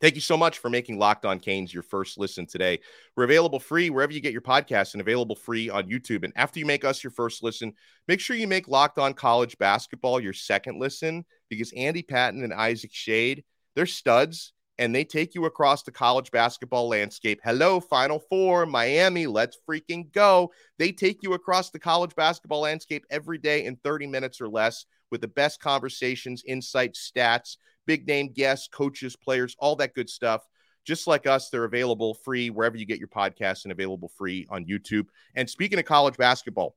Thank 0.00 0.14
you 0.14 0.20
so 0.20 0.36
much 0.36 0.58
for 0.58 0.70
making 0.70 0.98
Locked 0.98 1.24
On 1.24 1.40
Canes 1.40 1.74
your 1.74 1.82
first 1.82 2.18
listen 2.18 2.46
today. 2.46 2.78
We're 3.16 3.24
available 3.24 3.58
free 3.58 3.90
wherever 3.90 4.12
you 4.12 4.20
get 4.20 4.32
your 4.32 4.42
podcasts 4.42 4.94
and 4.94 5.00
available 5.00 5.34
free 5.34 5.68
on 5.68 5.90
YouTube. 5.90 6.22
And 6.22 6.32
after 6.36 6.60
you 6.60 6.66
make 6.66 6.84
us 6.84 7.02
your 7.02 7.10
first 7.10 7.42
listen, 7.42 7.72
make 8.06 8.20
sure 8.20 8.36
you 8.36 8.46
make 8.46 8.68
Locked 8.68 8.98
On 8.98 9.12
College 9.12 9.58
Basketball 9.58 10.20
your 10.20 10.32
second 10.32 10.78
listen 10.78 11.24
because 11.48 11.72
Andy 11.72 12.02
Patton 12.02 12.44
and 12.44 12.54
Isaac 12.54 12.92
Schade, 12.92 13.42
they're 13.74 13.86
studs 13.86 14.52
and 14.78 14.94
they 14.94 15.04
take 15.04 15.34
you 15.34 15.44
across 15.44 15.82
the 15.82 15.90
college 15.90 16.30
basketball 16.30 16.88
landscape. 16.88 17.40
Hello, 17.44 17.80
Final 17.80 18.20
Four, 18.20 18.64
Miami, 18.66 19.26
let's 19.26 19.58
freaking 19.68 20.10
go. 20.12 20.52
They 20.78 20.92
take 20.92 21.22
you 21.22 21.32
across 21.32 21.70
the 21.70 21.78
college 21.78 22.14
basketball 22.14 22.60
landscape 22.60 23.04
every 23.10 23.38
day 23.38 23.64
in 23.64 23.76
30 23.76 24.06
minutes 24.06 24.40
or 24.40 24.48
less 24.48 24.86
with 25.10 25.20
the 25.20 25.28
best 25.28 25.60
conversations, 25.60 26.44
insights, 26.46 27.10
stats, 27.10 27.56
big 27.86 28.06
name 28.06 28.32
guests, 28.32 28.68
coaches, 28.68 29.16
players, 29.16 29.56
all 29.58 29.76
that 29.76 29.94
good 29.94 30.08
stuff. 30.08 30.46
Just 30.84 31.06
like 31.06 31.26
us, 31.26 31.50
they're 31.50 31.64
available 31.64 32.14
free 32.14 32.48
wherever 32.50 32.76
you 32.76 32.86
get 32.86 32.98
your 32.98 33.08
podcasts 33.08 33.64
and 33.64 33.72
available 33.72 34.10
free 34.16 34.46
on 34.48 34.64
YouTube. 34.64 35.06
And 35.34 35.50
speaking 35.50 35.78
of 35.78 35.84
college 35.84 36.16
basketball, 36.16 36.76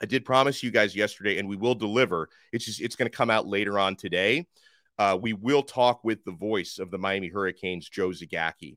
I 0.00 0.06
did 0.06 0.24
promise 0.24 0.62
you 0.62 0.70
guys 0.70 0.96
yesterday, 0.96 1.38
and 1.38 1.48
we 1.48 1.56
will 1.56 1.74
deliver. 1.74 2.28
It's 2.52 2.64
just 2.64 2.80
it's 2.80 2.96
going 2.96 3.10
to 3.10 3.16
come 3.16 3.30
out 3.30 3.46
later 3.46 3.78
on 3.78 3.96
today 3.96 4.46
uh, 4.98 5.18
we 5.20 5.32
will 5.32 5.62
talk 5.62 6.02
with 6.04 6.24
the 6.24 6.32
voice 6.32 6.78
of 6.78 6.90
the 6.90 6.98
Miami 6.98 7.28
Hurricanes, 7.28 7.88
Joe 7.88 8.08
Zagacki. 8.08 8.76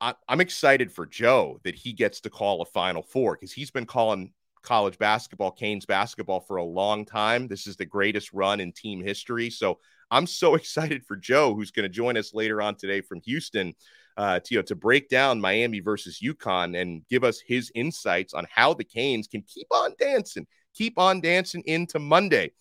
I, 0.00 0.14
am 0.28 0.40
excited 0.40 0.92
for 0.92 1.06
Joe 1.06 1.60
that 1.64 1.74
he 1.74 1.92
gets 1.92 2.20
to 2.20 2.30
call 2.30 2.62
a 2.62 2.66
Final 2.66 3.02
Four 3.02 3.34
because 3.34 3.52
he's 3.52 3.70
been 3.70 3.86
calling 3.86 4.32
college 4.62 4.98
basketball, 4.98 5.50
Canes 5.50 5.86
basketball 5.86 6.40
for 6.40 6.56
a 6.56 6.64
long 6.64 7.04
time. 7.04 7.48
This 7.48 7.66
is 7.66 7.76
the 7.76 7.86
greatest 7.86 8.32
run 8.32 8.60
in 8.60 8.72
team 8.72 9.02
history. 9.02 9.50
So 9.50 9.78
I'm 10.10 10.26
so 10.26 10.54
excited 10.56 11.04
for 11.04 11.16
Joe, 11.16 11.54
who's 11.54 11.70
going 11.70 11.84
to 11.84 11.88
join 11.88 12.16
us 12.16 12.34
later 12.34 12.62
on 12.62 12.76
today 12.76 13.00
from 13.00 13.20
Houston, 13.24 13.74
uh, 14.16 14.40
to, 14.40 14.54
you 14.54 14.58
know, 14.58 14.62
to 14.62 14.74
break 14.74 15.08
down 15.08 15.40
Miami 15.40 15.80
versus 15.80 16.20
UConn 16.22 16.80
and 16.80 17.06
give 17.08 17.24
us 17.24 17.40
his 17.40 17.70
insights 17.74 18.34
on 18.34 18.46
how 18.50 18.74
the 18.74 18.84
Canes 18.84 19.26
can 19.26 19.42
keep 19.42 19.66
on 19.70 19.94
dancing, 19.98 20.46
keep 20.74 20.98
on 20.98 21.20
dancing 21.20 21.62
into 21.66 21.98
Monday. 21.98 22.52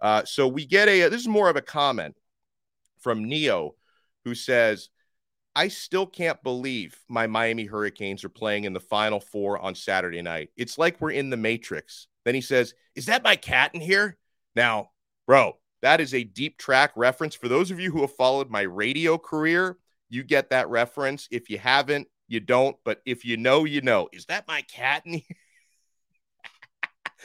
Uh, 0.00 0.24
so 0.24 0.48
we 0.48 0.66
get 0.66 0.88
a 0.88 1.08
this 1.08 1.20
is 1.20 1.28
more 1.28 1.48
of 1.48 1.56
a 1.56 1.62
comment 1.62 2.16
from 3.00 3.24
Neo, 3.24 3.74
who 4.24 4.34
says, 4.34 4.90
I 5.54 5.68
still 5.68 6.06
can't 6.06 6.42
believe 6.42 6.98
my 7.08 7.26
Miami 7.26 7.64
Hurricanes 7.64 8.24
are 8.24 8.28
playing 8.28 8.64
in 8.64 8.74
the 8.74 8.80
Final 8.80 9.20
Four 9.20 9.58
on 9.58 9.74
Saturday 9.74 10.20
night. 10.20 10.50
It's 10.56 10.76
like 10.76 11.00
we're 11.00 11.12
in 11.12 11.30
the 11.30 11.36
Matrix. 11.36 12.08
Then 12.24 12.34
he 12.34 12.42
says, 12.42 12.74
Is 12.94 13.06
that 13.06 13.24
my 13.24 13.36
cat 13.36 13.70
in 13.74 13.80
here? 13.80 14.18
Now, 14.54 14.90
bro, 15.26 15.56
that 15.80 16.00
is 16.00 16.12
a 16.12 16.24
deep 16.24 16.58
track 16.58 16.92
reference. 16.94 17.34
For 17.34 17.48
those 17.48 17.70
of 17.70 17.80
you 17.80 17.90
who 17.90 18.02
have 18.02 18.14
followed 18.14 18.50
my 18.50 18.62
radio 18.62 19.16
career, 19.16 19.78
you 20.10 20.24
get 20.24 20.50
that 20.50 20.68
reference. 20.68 21.28
If 21.30 21.48
you 21.48 21.58
haven't, 21.58 22.08
you 22.28 22.40
don't. 22.40 22.76
But 22.84 23.00
if 23.06 23.24
you 23.24 23.36
know, 23.36 23.64
you 23.64 23.80
know. 23.80 24.08
Is 24.12 24.26
that 24.26 24.46
my 24.46 24.62
cat 24.62 25.04
in 25.06 25.22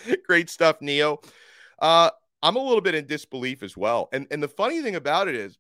here? 0.06 0.18
Great 0.26 0.50
stuff, 0.50 0.78
Neo. 0.82 1.20
Uh, 1.80 2.12
I'm 2.44 2.56
a 2.56 2.60
little 2.60 2.82
bit 2.82 2.96
in 2.96 3.06
disbelief 3.06 3.64
as 3.64 3.78
well. 3.78 4.10
And 4.12 4.28
and 4.32 4.42
the 4.42 4.48
funny 4.48 4.82
thing 4.82 4.96
about 4.96 5.28
it 5.28 5.36
is 5.36 5.58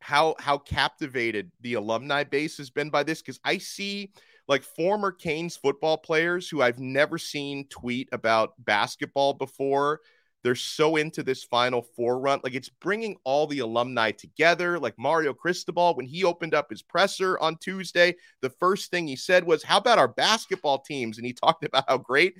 how 0.00 0.34
how 0.38 0.58
captivated 0.58 1.50
the 1.60 1.74
alumni 1.74 2.24
base 2.24 2.58
has 2.58 2.70
been 2.70 2.90
by 2.90 3.02
this 3.02 3.22
because 3.22 3.40
I 3.44 3.58
see 3.58 4.12
like 4.48 4.62
former 4.62 5.10
Canes 5.10 5.56
football 5.56 5.96
players 5.96 6.48
who 6.48 6.60
I've 6.60 6.78
never 6.78 7.16
seen 7.16 7.66
tweet 7.68 8.08
about 8.12 8.52
basketball 8.58 9.32
before. 9.34 10.00
They're 10.44 10.54
so 10.54 10.96
into 10.96 11.22
this 11.22 11.42
Final 11.42 11.80
Four 11.80 12.20
run. 12.20 12.40
Like 12.44 12.54
it's 12.54 12.68
bringing 12.68 13.16
all 13.24 13.46
the 13.46 13.60
alumni 13.60 14.10
together. 14.10 14.78
Like 14.78 14.94
Mario 14.98 15.32
Cristobal, 15.32 15.96
when 15.96 16.04
he 16.04 16.22
opened 16.22 16.52
up 16.52 16.68
his 16.68 16.82
presser 16.82 17.38
on 17.40 17.56
Tuesday, 17.56 18.14
the 18.42 18.50
first 18.50 18.90
thing 18.90 19.06
he 19.08 19.16
said 19.16 19.44
was, 19.44 19.62
How 19.62 19.78
about 19.78 19.98
our 19.98 20.06
basketball 20.06 20.80
teams? 20.80 21.16
And 21.16 21.26
he 21.26 21.32
talked 21.44 21.64
about 21.64 21.86
how 21.88 21.96
great 21.96 22.34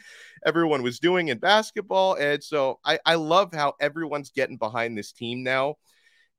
everyone 0.45 0.83
was 0.83 1.01
doing 1.01 1.29
in 1.29 1.39
basketball. 1.39 2.15
And 2.15 2.45
so 2.45 2.79
I, 2.85 2.99
I 3.07 3.15
love 3.15 3.55
how 3.55 3.73
everyone's 3.81 4.31
getting 4.31 4.59
behind 4.59 4.99
this 4.99 5.13
team 5.13 5.43
now. 5.43 5.77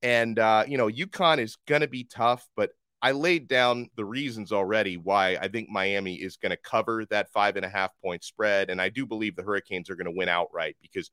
And, 0.03 0.37
uh, 0.37 0.65
you 0.67 0.77
know, 0.77 0.87
UConn 0.87 1.39
is 1.39 1.57
going 1.67 1.81
to 1.81 1.87
be 1.87 2.03
tough, 2.03 2.47
but 2.55 2.69
I 3.01 3.11
laid 3.11 3.47
down 3.47 3.89
the 3.95 4.05
reasons 4.05 4.51
already 4.51 4.97
why 4.97 5.37
I 5.41 5.47
think 5.47 5.69
Miami 5.69 6.15
is 6.15 6.37
going 6.37 6.51
to 6.51 6.57
cover 6.57 7.05
that 7.09 7.31
five 7.31 7.55
and 7.55 7.65
a 7.65 7.69
half 7.69 7.91
point 8.03 8.23
spread. 8.23 8.69
And 8.69 8.79
I 8.79 8.89
do 8.89 9.05
believe 9.05 9.35
the 9.35 9.43
Hurricanes 9.43 9.89
are 9.89 9.95
going 9.95 10.05
to 10.05 10.11
win 10.15 10.29
outright 10.29 10.75
because 10.81 11.09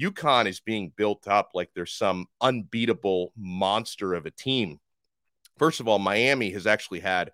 UConn 0.00 0.46
is 0.46 0.60
being 0.60 0.92
built 0.96 1.26
up 1.26 1.50
like 1.54 1.70
there's 1.74 1.92
some 1.92 2.26
unbeatable 2.40 3.32
monster 3.36 4.14
of 4.14 4.26
a 4.26 4.30
team. 4.30 4.78
First 5.58 5.80
of 5.80 5.88
all, 5.88 5.98
Miami 5.98 6.50
has 6.50 6.66
actually 6.66 7.00
had 7.00 7.30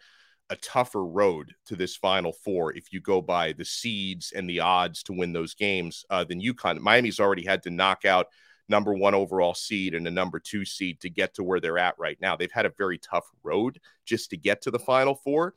a 0.50 0.56
tougher 0.56 1.04
road 1.04 1.54
to 1.66 1.76
this 1.76 1.96
Final 1.96 2.32
Four 2.32 2.76
if 2.76 2.92
you 2.92 3.00
go 3.00 3.20
by 3.22 3.52
the 3.52 3.64
seeds 3.64 4.32
and 4.36 4.48
the 4.48 4.60
odds 4.60 5.02
to 5.04 5.12
win 5.12 5.32
those 5.32 5.54
games 5.54 6.04
uh, 6.10 6.24
than 6.24 6.42
UConn. 6.42 6.78
Miami's 6.78 7.20
already 7.20 7.44
had 7.44 7.62
to 7.62 7.70
knock 7.70 8.04
out 8.04 8.26
number 8.68 8.94
one 8.94 9.14
overall 9.14 9.54
seed 9.54 9.94
and 9.94 10.06
a 10.06 10.10
number 10.10 10.38
two 10.38 10.64
seed 10.64 11.00
to 11.00 11.10
get 11.10 11.34
to 11.34 11.42
where 11.42 11.58
they're 11.58 11.78
at 11.78 11.98
right 11.98 12.18
now. 12.20 12.36
They've 12.36 12.52
had 12.52 12.66
a 12.66 12.72
very 12.76 12.98
tough 12.98 13.24
road 13.42 13.80
just 14.04 14.30
to 14.30 14.36
get 14.36 14.62
to 14.62 14.70
the 14.70 14.78
Final 14.78 15.14
Four. 15.14 15.54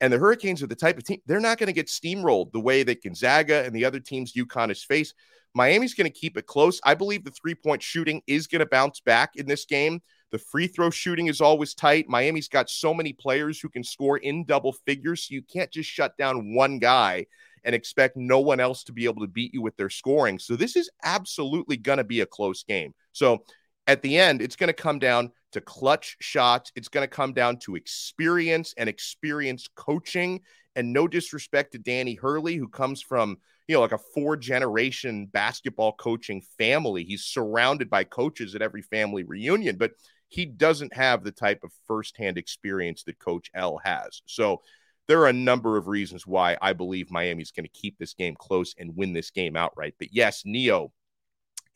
And 0.00 0.12
the 0.12 0.18
Hurricanes 0.18 0.62
are 0.62 0.66
the 0.66 0.74
type 0.74 0.98
of 0.98 1.04
team, 1.04 1.20
they're 1.26 1.40
not 1.40 1.58
going 1.58 1.68
to 1.68 1.72
get 1.72 1.86
steamrolled 1.86 2.52
the 2.52 2.60
way 2.60 2.82
that 2.82 3.02
Gonzaga 3.02 3.64
and 3.64 3.74
the 3.74 3.84
other 3.84 4.00
teams 4.00 4.34
UConn 4.34 4.68
has 4.68 4.82
faced. 4.82 5.14
Miami's 5.54 5.94
going 5.94 6.10
to 6.10 6.18
keep 6.18 6.36
it 6.36 6.46
close. 6.46 6.80
I 6.84 6.94
believe 6.94 7.24
the 7.24 7.30
three 7.30 7.54
point 7.54 7.82
shooting 7.82 8.22
is 8.26 8.46
going 8.46 8.60
to 8.60 8.66
bounce 8.66 9.00
back 9.00 9.30
in 9.36 9.46
this 9.46 9.64
game. 9.64 10.02
The 10.32 10.38
free 10.38 10.66
throw 10.66 10.90
shooting 10.90 11.28
is 11.28 11.40
always 11.40 11.74
tight. 11.74 12.08
Miami's 12.08 12.48
got 12.48 12.68
so 12.68 12.92
many 12.92 13.12
players 13.12 13.60
who 13.60 13.68
can 13.68 13.84
score 13.84 14.16
in 14.16 14.44
double 14.44 14.72
figures. 14.72 15.28
So 15.28 15.34
you 15.34 15.42
can't 15.42 15.70
just 15.70 15.88
shut 15.88 16.16
down 16.18 16.54
one 16.54 16.80
guy 16.80 17.26
and 17.62 17.74
expect 17.74 18.16
no 18.16 18.40
one 18.40 18.60
else 18.60 18.84
to 18.84 18.92
be 18.92 19.04
able 19.04 19.22
to 19.22 19.28
beat 19.28 19.54
you 19.54 19.62
with 19.62 19.76
their 19.76 19.90
scoring. 19.90 20.38
So 20.38 20.56
this 20.56 20.76
is 20.76 20.90
absolutely 21.04 21.76
going 21.76 21.98
to 21.98 22.04
be 22.04 22.20
a 22.20 22.26
close 22.26 22.64
game. 22.64 22.94
So 23.12 23.44
at 23.86 24.02
the 24.02 24.18
end, 24.18 24.42
it's 24.42 24.56
going 24.56 24.68
to 24.68 24.74
come 24.74 24.98
down 24.98 25.30
to 25.52 25.60
clutch 25.60 26.16
shots. 26.20 26.72
It's 26.74 26.88
going 26.88 27.04
to 27.04 27.08
come 27.08 27.32
down 27.32 27.58
to 27.60 27.76
experience 27.76 28.74
and 28.76 28.88
experience 28.88 29.68
coaching. 29.76 30.40
And 30.76 30.92
no 30.92 31.06
disrespect 31.06 31.72
to 31.72 31.78
Danny 31.78 32.14
Hurley, 32.14 32.56
who 32.56 32.68
comes 32.68 33.00
from 33.00 33.38
you 33.66 33.74
know, 33.74 33.80
like 33.80 33.92
a 33.92 33.98
four 33.98 34.36
generation 34.36 35.26
basketball 35.26 35.92
coaching 35.92 36.42
family. 36.58 37.04
He's 37.04 37.24
surrounded 37.24 37.88
by 37.88 38.04
coaches 38.04 38.54
at 38.54 38.62
every 38.62 38.82
family 38.82 39.24
reunion, 39.24 39.76
but 39.76 39.92
he 40.28 40.44
doesn't 40.44 40.94
have 40.94 41.22
the 41.22 41.32
type 41.32 41.60
of 41.64 41.72
firsthand 41.86 42.36
experience 42.36 43.04
that 43.04 43.18
Coach 43.18 43.50
L 43.54 43.80
has. 43.82 44.22
So 44.26 44.62
there 45.06 45.20
are 45.20 45.28
a 45.28 45.34
number 45.34 45.76
of 45.76 45.88
reasons 45.88 46.26
why 46.26 46.56
I 46.60 46.72
believe 46.72 47.10
Miami's 47.10 47.52
going 47.52 47.64
to 47.64 47.80
keep 47.80 47.98
this 47.98 48.14
game 48.14 48.34
close 48.38 48.74
and 48.78 48.96
win 48.96 49.12
this 49.12 49.30
game 49.30 49.56
outright. 49.56 49.94
But 49.98 50.08
yes, 50.12 50.42
Neo, 50.44 50.92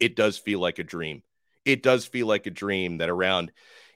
it 0.00 0.16
does 0.16 0.38
feel 0.38 0.60
like 0.60 0.78
a 0.78 0.84
dream. 0.84 1.22
It 1.64 1.82
does 1.82 2.06
feel 2.06 2.26
like 2.26 2.46
a 2.46 2.50
dream 2.50 2.98
that 2.98 3.10
around 3.10 3.52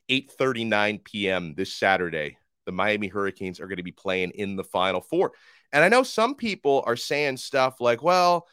8:39 0.09 1.05
p.m. 1.05 1.55
this 1.55 1.75
Saturday, 1.75 2.39
the 2.67 2.73
Miami 2.73 3.09
Hurricanes 3.09 3.61
are 3.61 3.67
going 3.67 3.77
to 3.77 3.83
be 3.83 3.93
playing 3.93 4.31
in 4.31 4.57
the 4.57 4.65
Final 4.65 5.01
Four. 5.01 5.33
And 5.73 5.83
I 5.83 5.89
know 5.89 6.03
some 6.03 6.35
people 6.35 6.83
are 6.87 6.97
saying 6.97 7.39
stuff 7.39 7.81
like, 7.81 8.03
well, 8.03 8.47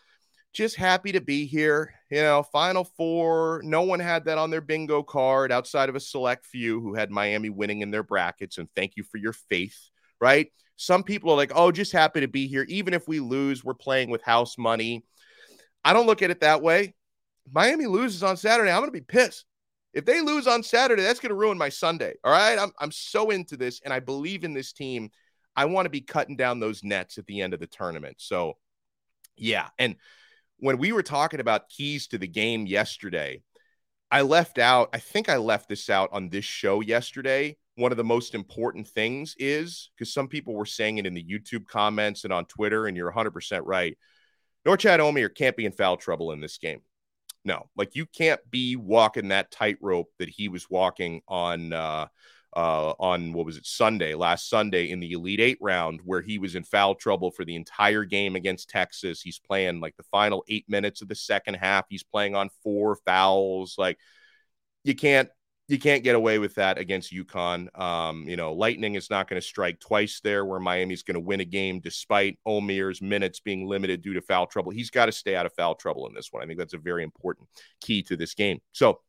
just 0.54 0.76
happy 0.76 1.12
to 1.12 1.22
be 1.22 1.46
here. 1.46 1.94
You 2.10 2.22
know, 2.22 2.44
Final 2.44 2.84
Four. 2.84 3.62
No 3.64 3.84
one 3.84 4.00
had 4.00 4.26
that 4.26 4.38
on 4.38 4.50
their 4.50 4.62
bingo 4.62 5.04
card 5.04 5.52
outside 5.52 5.90
of 5.90 5.96
a 5.96 6.00
select 6.00 6.46
few 6.46 6.82
who 6.82 6.96
had 6.96 7.12
Miami 7.12 7.50
winning 7.50 7.82
in 7.82 7.92
their 7.92 8.04
brackets. 8.04 8.58
And 8.58 8.68
thank 8.76 8.94
you 8.96 9.04
for 9.04 9.18
your 9.18 9.34
faith, 9.34 9.78
right? 10.20 10.52
Some 10.76 11.04
people 11.04 11.32
are 11.32 11.38
like, 11.38 11.52
oh, 11.54 11.72
just 11.72 11.92
happy 11.92 12.22
to 12.22 12.28
be 12.28 12.48
here. 12.48 12.66
Even 12.70 12.94
if 12.94 13.08
we 13.08 13.20
lose, 13.20 13.64
we're 13.64 13.74
playing 13.74 14.10
with 14.10 14.24
house 14.24 14.58
money. 14.58 15.04
I 15.84 15.94
don't 15.94 16.08
look 16.08 16.22
at 16.22 16.32
it 16.32 16.40
that 16.40 16.62
way. 16.62 16.96
Miami 17.52 17.86
loses 17.86 18.24
on 18.24 18.38
Saturday. 18.38 18.72
I'm 18.72 18.80
going 18.80 18.88
to 18.88 18.92
be 18.92 19.02
pissed. 19.02 19.46
If 19.94 20.06
they 20.06 20.22
lose 20.22 20.48
on 20.48 20.64
Saturday, 20.64 21.02
that's 21.02 21.20
going 21.20 21.30
to 21.30 21.36
ruin 21.36 21.58
my 21.58 21.70
Sunday. 21.70 22.14
All 22.24 22.32
right. 22.32 22.58
I'm, 22.58 22.72
I'm 22.80 22.92
so 22.92 23.32
into 23.32 23.58
this 23.58 23.82
and 23.84 23.94
I 23.94 24.00
believe 24.00 24.44
in 24.44 24.54
this 24.54 24.72
team. 24.72 25.10
I 25.56 25.66
want 25.66 25.86
to 25.86 25.90
be 25.90 26.02
cutting 26.02 26.36
down 26.36 26.60
those 26.60 26.84
nets 26.84 27.18
at 27.18 27.26
the 27.26 27.42
end 27.42 27.54
of 27.54 27.60
the 27.60 27.68
tournament. 27.68 28.18
So, 28.20 28.54
yeah. 29.36 29.68
And 29.78 29.96
when 30.58 30.78
we 30.78 30.92
were 30.92 31.04
talking 31.04 31.40
about 31.40 31.70
keys 31.70 32.08
to 32.08 32.18
the 32.18 32.28
game 32.28 32.68
yesterday, 32.68 33.42
I 34.12 34.22
left 34.22 34.58
out, 34.58 34.90
I 34.94 35.00
think 35.00 35.30
I 35.30 35.38
left 35.38 35.70
this 35.70 35.90
out 35.90 36.10
on 36.12 36.30
this 36.30 36.46
show 36.46 36.82
yesterday. 36.82 37.58
One 37.76 37.92
of 37.92 37.98
the 37.98 38.04
most 38.04 38.36
important 38.36 38.88
things 38.88 39.36
is 39.38 39.92
because 39.96 40.14
some 40.14 40.28
people 40.28 40.54
were 40.54 40.66
saying 40.66 40.98
it 40.98 41.06
in 41.06 41.14
the 41.14 41.24
YouTube 41.24 41.68
comments 41.68 42.24
and 42.24 42.34
on 42.34 42.46
Twitter, 42.46 42.88
and 42.88 42.98
you're 42.98 43.12
100% 43.12 43.62
right. 43.66 43.98
Norchad 44.68 45.00
Omier 45.00 45.34
can't 45.34 45.56
be 45.56 45.66
in 45.66 45.72
foul 45.72 45.96
trouble 45.96 46.32
in 46.32 46.42
this 46.42 46.58
game. 46.58 46.82
No, 47.46 47.70
like 47.76 47.96
you 47.96 48.06
can't 48.06 48.42
be 48.50 48.76
walking 48.76 49.30
that 49.30 49.52
tightrope 49.52 50.10
that 50.20 50.30
he 50.30 50.50
was 50.50 50.70
walking 50.70 51.22
on 51.28 51.72
uh, 51.74 52.08
uh, 52.56 52.94
on 53.00 53.34
what 53.34 53.46
was 53.46 53.58
it 53.58 53.66
Sunday 53.66 54.14
last 54.14 54.50
Sunday 54.50 54.90
in 54.90 55.00
the 55.00 55.12
Elite 55.14 55.40
Eight 55.40 55.58
round 55.62 56.02
where 56.04 56.22
he 56.22 56.38
was 56.38 56.56
in 56.56 56.64
foul 56.64 56.96
trouble 56.96 57.32
for 57.32 57.46
the 57.46 57.56
entire 57.56 58.04
game 58.04 58.36
against 58.36 58.70
Texas. 58.70 59.22
He's 59.22 59.40
playing 59.40 59.80
like 59.80 59.96
the 59.98 60.04
final 60.04 60.44
eight 60.50 60.66
minutes 60.68 61.02
of 61.02 61.08
the 61.08 61.16
second 61.16 61.56
half. 61.56 61.86
He's 61.90 62.04
playing 62.04 62.36
on 62.36 62.50
four 62.64 62.98
fouls. 63.06 63.76
Like 63.78 63.98
you 64.84 64.96
can't 64.96 65.30
you 65.70 65.80
can't 65.80 66.04
get 66.04 66.16
away 66.16 66.40
with 66.40 66.56
that 66.56 66.78
against 66.78 67.14
UConn. 67.14 67.80
Um, 67.80 68.28
you 68.28 68.36
know, 68.36 68.54
Lightning 68.54 68.96
is 68.96 69.10
not 69.10 69.30
going 69.30 69.40
to 69.40 69.48
strike 69.48 69.80
twice 69.80 70.20
there 70.24 70.44
where 70.44 70.60
Miami's 70.60 71.04
going 71.04 71.16
to 71.16 71.22
win 71.22 71.40
a 71.40 71.46
game 71.46 71.80
despite 71.80 72.38
Omier's 72.46 73.02
minutes 73.02 73.40
being 73.40 73.68
limited 73.68 74.02
due 74.02 74.14
to 74.14 74.22
foul 74.22 74.48
trouble. 74.48 74.72
He's 74.72 74.90
got 74.90 75.06
to 75.06 75.12
stay 75.12 75.36
out 75.36 75.46
of 75.46 75.54
foul 75.54 75.76
trouble 75.76 76.08
in 76.08 76.14
this 76.14 76.30
one. 76.32 76.44
I 76.44 76.46
think 76.46 76.60
that's 76.60 76.74
a 76.74 76.80
very 76.80 77.04
important 77.04 77.48
key 77.82 78.04
to 78.04 78.18
this 78.18 78.34
game. 78.34 78.60
So 78.72 79.00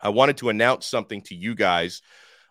I 0.00 0.08
wanted 0.08 0.38
to 0.38 0.48
announce 0.48 0.86
something 0.86 1.22
to 1.22 1.34
you 1.34 1.54
guys 1.54 2.02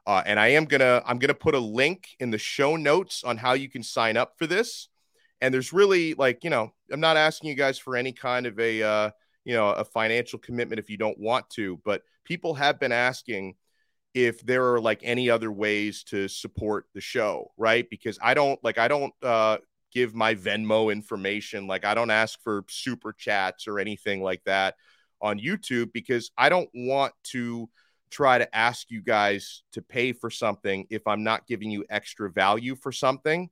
uh, 0.10 0.24
and 0.26 0.40
I 0.40 0.48
am 0.48 0.66
gonna 0.66 1.04
I'm 1.06 1.20
gonna 1.20 1.36
put 1.36 1.54
a 1.54 1.60
link 1.60 2.08
in 2.20 2.32
the 2.32 2.40
show 2.40 2.76
notes 2.76 3.24
on 3.24 3.38
how 3.38 3.54
you 3.54 3.70
can 3.70 3.84
sign 3.84 4.18
up 4.18 4.34
for 4.38 4.48
this. 4.48 4.90
And 5.40 5.54
there's 5.54 5.72
really 5.72 6.16
like 6.16 6.44
you 6.44 6.50
know 6.50 6.72
I'm 6.92 7.00
not 7.00 7.16
asking 7.16 7.52
you 7.52 7.56
guys 7.56 7.78
for 7.78 7.96
any 7.96 8.12
kind 8.12 8.48
of 8.48 8.60
a 8.60 8.82
uh, 8.82 9.10
you 9.50 9.56
know 9.56 9.70
a 9.72 9.84
financial 9.84 10.38
commitment 10.38 10.78
if 10.78 10.92
you 10.92 10.98
don't 10.98 11.18
want 11.20 11.50
to, 11.50 11.82
but 11.84 12.04
people 12.24 12.54
have 12.54 12.80
been 12.80 12.92
asking 12.92 13.56
if 14.14 14.46
there 14.46 14.74
are 14.74 14.80
like 14.80 15.00
any 15.02 15.28
other 15.28 15.52
ways 15.52 16.04
to 16.04 16.28
support 16.28 16.86
the 16.94 17.02
show, 17.02 17.50
right? 17.58 17.90
Because 17.90 18.20
I 18.22 18.36
don't 18.36 18.64
like 18.64 18.78
I 18.78 18.88
don't 18.88 19.14
uh, 19.24 19.58
give 19.92 20.14
my 20.14 20.36
Venmo 20.36 20.92
information, 20.92 21.66
like 21.66 21.84
I 21.84 21.96
don't 21.96 22.12
ask 22.12 22.40
for 22.44 22.64
super 22.70 23.12
chats 23.12 23.68
or 23.68 23.80
anything 23.80 24.22
like 24.22 24.44
that 24.44 24.76
on 25.20 25.40
YouTube 25.40 25.94
because 25.94 26.30
I 26.38 26.50
don't 26.50 26.70
want 26.76 27.14
to 27.32 27.72
try 28.12 28.38
to 28.38 28.56
ask 28.56 28.92
you 28.92 29.02
guys 29.02 29.64
to 29.72 29.82
pay 29.82 30.14
for 30.14 30.30
something 30.30 30.86
if 30.92 31.08
I'm 31.08 31.24
not 31.24 31.48
giving 31.48 31.72
you 31.72 31.86
extra 31.90 32.30
value 32.30 32.76
for 32.76 32.92
something. 32.92 33.50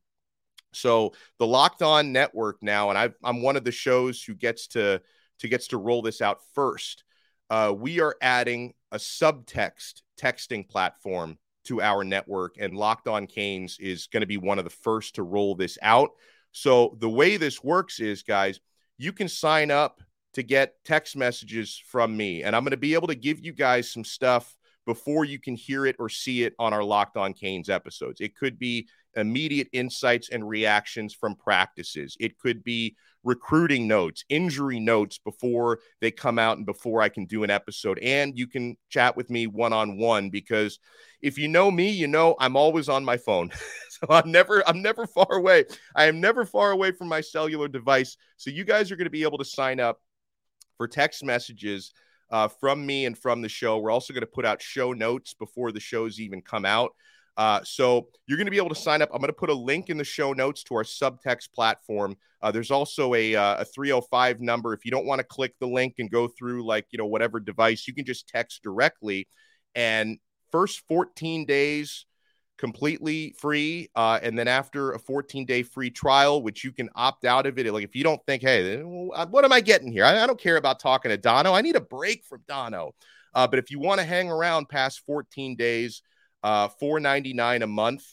So 0.73 1.13
the 1.39 1.47
Locked 1.47 1.81
On 1.81 2.11
Network 2.11 2.61
now, 2.61 2.91
and 2.91 2.99
i 2.99 3.09
am 3.27 3.41
one 3.41 3.57
of 3.57 3.63
the 3.63 3.71
shows 3.71 4.21
who 4.21 4.35
gets 4.35 4.67
to 4.67 5.01
to 5.39 5.47
gets 5.47 5.67
to 5.69 5.77
roll 5.77 6.01
this 6.01 6.21
out 6.21 6.39
first. 6.53 7.03
Uh, 7.49 7.73
we 7.75 8.01
are 8.01 8.15
adding 8.21 8.73
a 8.91 8.97
subtext 8.97 10.01
texting 10.19 10.67
platform 10.67 11.37
to 11.65 11.81
our 11.81 12.03
network, 12.03 12.55
and 12.59 12.75
Locked 12.75 13.07
On 13.07 13.27
Canes 13.27 13.77
is 13.79 14.07
going 14.07 14.21
to 14.21 14.27
be 14.27 14.37
one 14.37 14.57
of 14.57 14.63
the 14.63 14.69
first 14.69 15.15
to 15.15 15.23
roll 15.23 15.55
this 15.55 15.77
out. 15.81 16.11
So 16.51 16.97
the 16.99 17.09
way 17.09 17.37
this 17.37 17.63
works 17.63 17.99
is, 17.99 18.23
guys, 18.23 18.59
you 18.97 19.11
can 19.13 19.27
sign 19.27 19.69
up 19.69 20.01
to 20.33 20.43
get 20.43 20.75
text 20.85 21.15
messages 21.15 21.81
from 21.87 22.15
me, 22.15 22.43
and 22.43 22.55
I'm 22.55 22.63
going 22.63 22.71
to 22.71 22.77
be 22.77 22.93
able 22.93 23.07
to 23.07 23.15
give 23.15 23.43
you 23.43 23.53
guys 23.53 23.91
some 23.91 24.03
stuff 24.03 24.55
before 24.87 25.25
you 25.25 25.37
can 25.37 25.55
hear 25.55 25.85
it 25.85 25.97
or 25.99 26.07
see 26.07 26.43
it 26.43 26.55
on 26.57 26.73
our 26.73 26.83
Locked 26.83 27.17
On 27.17 27.33
Canes 27.33 27.69
episodes. 27.69 28.21
It 28.21 28.37
could 28.37 28.57
be 28.57 28.87
immediate 29.17 29.67
insights 29.73 30.29
and 30.29 30.47
reactions 30.47 31.13
from 31.13 31.35
practices. 31.35 32.15
It 32.21 32.39
could 32.39 32.63
be 32.63 32.95
recruiting 33.25 33.85
notes, 33.85 34.23
injury 34.29 34.79
notes 34.79 35.17
before 35.17 35.79
they 35.99 36.09
come 36.09 36.39
out 36.39 36.55
and 36.55 36.65
before 36.65 37.01
I 37.01 37.09
can 37.09 37.25
do 37.25 37.43
an 37.43 37.49
episode. 37.49 37.99
And 37.99 38.39
you 38.39 38.47
can 38.47 38.77
chat 38.89 39.17
with 39.17 39.29
me 39.29 39.45
one 39.45 39.73
on 39.73 39.97
one 39.97 40.29
because 40.29 40.79
if 41.21 41.37
you 41.37 41.49
know 41.49 41.69
me, 41.69 41.89
you 41.89 42.07
know 42.07 42.37
I'm 42.39 42.55
always 42.55 42.87
on 42.87 43.03
my 43.03 43.17
phone. 43.17 43.51
so 43.89 44.07
I'm 44.09 44.31
never 44.31 44.65
I'm 44.65 44.81
never 44.81 45.05
far 45.05 45.33
away. 45.33 45.65
I 45.95 46.05
am 46.05 46.21
never 46.21 46.45
far 46.45 46.71
away 46.71 46.93
from 46.93 47.09
my 47.09 47.19
cellular 47.19 47.67
device. 47.67 48.15
So 48.37 48.51
you 48.51 48.63
guys 48.63 48.89
are 48.89 48.95
going 48.95 49.03
to 49.03 49.11
be 49.11 49.23
able 49.23 49.39
to 49.39 49.45
sign 49.45 49.81
up 49.81 49.99
for 50.77 50.87
text 50.87 51.25
messages 51.25 51.91
uh, 52.29 52.47
from 52.47 52.85
me 52.85 53.05
and 53.05 53.17
from 53.17 53.41
the 53.41 53.49
show. 53.49 53.77
We're 53.77 53.91
also 53.91 54.13
going 54.13 54.21
to 54.21 54.27
put 54.27 54.45
out 54.45 54.61
show 54.61 54.93
notes 54.93 55.33
before 55.33 55.71
the 55.71 55.79
shows 55.79 56.19
even 56.19 56.41
come 56.41 56.65
out. 56.65 56.91
Uh, 57.37 57.61
so 57.63 58.07
you're 58.25 58.37
going 58.37 58.47
to 58.47 58.51
be 58.51 58.57
able 58.57 58.69
to 58.69 58.75
sign 58.75 59.01
up. 59.01 59.09
I'm 59.13 59.19
going 59.19 59.29
to 59.29 59.33
put 59.33 59.51
a 59.51 59.53
link 59.53 59.89
in 59.89 59.97
the 59.97 60.03
show 60.03 60.33
notes 60.33 60.63
to 60.63 60.75
our 60.75 60.83
subtext 60.83 61.53
platform. 61.53 62.17
Uh, 62.41 62.51
there's 62.51 62.71
also 62.71 63.13
a, 63.13 63.35
uh, 63.35 63.61
a 63.61 63.65
305 63.65 64.41
number. 64.41 64.73
If 64.73 64.85
you 64.85 64.91
don't 64.91 65.05
want 65.05 65.19
to 65.19 65.23
click 65.23 65.53
the 65.59 65.67
link 65.67 65.95
and 65.99 66.09
go 66.09 66.27
through 66.27 66.65
like, 66.65 66.87
you 66.89 66.97
know, 66.97 67.05
whatever 67.05 67.39
device, 67.39 67.87
you 67.87 67.93
can 67.93 68.05
just 68.05 68.27
text 68.27 68.63
directly. 68.63 69.27
And 69.75 70.17
first 70.51 70.81
14 70.87 71.45
days 71.45 72.06
completely 72.57 73.35
free. 73.37 73.89
Uh, 73.95 74.19
and 74.21 74.37
then 74.37 74.47
after 74.47 74.91
a 74.91 74.99
14 74.99 75.45
day 75.45 75.63
free 75.63 75.89
trial, 75.89 76.41
which 76.41 76.63
you 76.63 76.71
can 76.71 76.89
opt 76.95 77.25
out 77.25 77.45
of 77.45 77.57
it. 77.57 77.71
Like 77.71 77.83
if 77.83 77.95
you 77.95 78.03
don't 78.03 78.23
think, 78.25 78.41
hey, 78.41 78.81
what 78.81 79.45
am 79.45 79.51
I 79.51 79.61
getting 79.61 79.91
here? 79.91 80.05
I, 80.05 80.23
I 80.23 80.27
don't 80.27 80.39
care 80.39 80.57
about 80.57 80.79
talking 80.79 81.09
to 81.09 81.17
Donno. 81.17 81.53
I 81.53 81.61
need 81.61 81.75
a 81.75 81.81
break 81.81 82.25
from 82.25 82.41
Donno. 82.47 82.93
Uh, 83.33 83.47
but 83.47 83.59
if 83.59 83.69
you 83.69 83.79
want 83.79 83.99
to 83.99 84.05
hang 84.05 84.29
around 84.29 84.69
past 84.69 85.01
14 85.05 85.55
days, 85.55 86.01
uh, 86.43 86.69
4.99 86.81 87.63
a 87.63 87.67
month. 87.67 88.03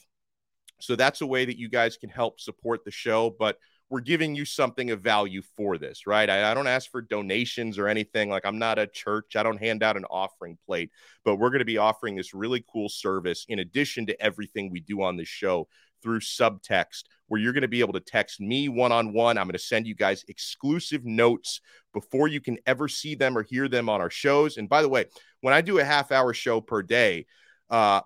So 0.80 0.96
that's 0.96 1.22
a 1.22 1.26
way 1.26 1.46
that 1.46 1.58
you 1.58 1.68
guys 1.68 1.96
can 1.96 2.10
help 2.10 2.40
support 2.40 2.84
the 2.84 2.90
show. 2.90 3.34
But 3.38 3.56
we're 3.94 4.00
giving 4.00 4.34
you 4.34 4.44
something 4.44 4.90
of 4.90 5.02
value 5.02 5.40
for 5.56 5.78
this, 5.78 6.04
right? 6.04 6.28
I, 6.28 6.50
I, 6.50 6.54
don't 6.54 6.66
ask 6.66 6.90
for 6.90 7.00
donations 7.00 7.78
or 7.78 7.86
anything. 7.86 8.28
Like 8.28 8.44
I'm 8.44 8.58
not 8.58 8.76
a 8.76 8.88
church. 8.88 9.36
I 9.36 9.44
don't 9.44 9.60
hand 9.60 9.84
out 9.84 9.96
an 9.96 10.04
offering 10.06 10.58
plate, 10.66 10.90
but 11.24 11.36
we're 11.36 11.50
going 11.50 11.60
to 11.60 11.64
be 11.64 11.78
offering 11.78 12.16
this 12.16 12.34
really 12.34 12.64
cool 12.72 12.88
service 12.88 13.46
in 13.48 13.60
addition 13.60 14.06
to 14.06 14.20
everything 14.20 14.68
we 14.68 14.80
do 14.80 15.00
on 15.00 15.16
the 15.16 15.24
show 15.24 15.68
through 16.02 16.18
subtext, 16.18 17.04
where 17.28 17.40
you're 17.40 17.52
going 17.52 17.62
to 17.62 17.68
be 17.68 17.78
able 17.78 17.92
to 17.92 18.00
text 18.00 18.40
me 18.40 18.68
one 18.68 18.90
on 18.90 19.12
one. 19.12 19.38
I'm 19.38 19.46
going 19.46 19.52
to 19.52 19.60
send 19.60 19.86
you 19.86 19.94
guys 19.94 20.24
exclusive 20.26 21.04
notes 21.04 21.60
before 21.92 22.26
you 22.26 22.40
can 22.40 22.58
ever 22.66 22.88
see 22.88 23.14
them 23.14 23.38
or 23.38 23.44
hear 23.44 23.68
them 23.68 23.88
on 23.88 24.00
our 24.00 24.10
shows. 24.10 24.56
And 24.56 24.68
by 24.68 24.82
the 24.82 24.88
way, 24.88 25.04
when 25.40 25.54
I 25.54 25.60
do 25.60 25.78
a 25.78 25.84
half 25.84 26.10
hour 26.10 26.34
show 26.34 26.60
per 26.60 26.82
day, 26.82 27.26
uh, 27.70 28.00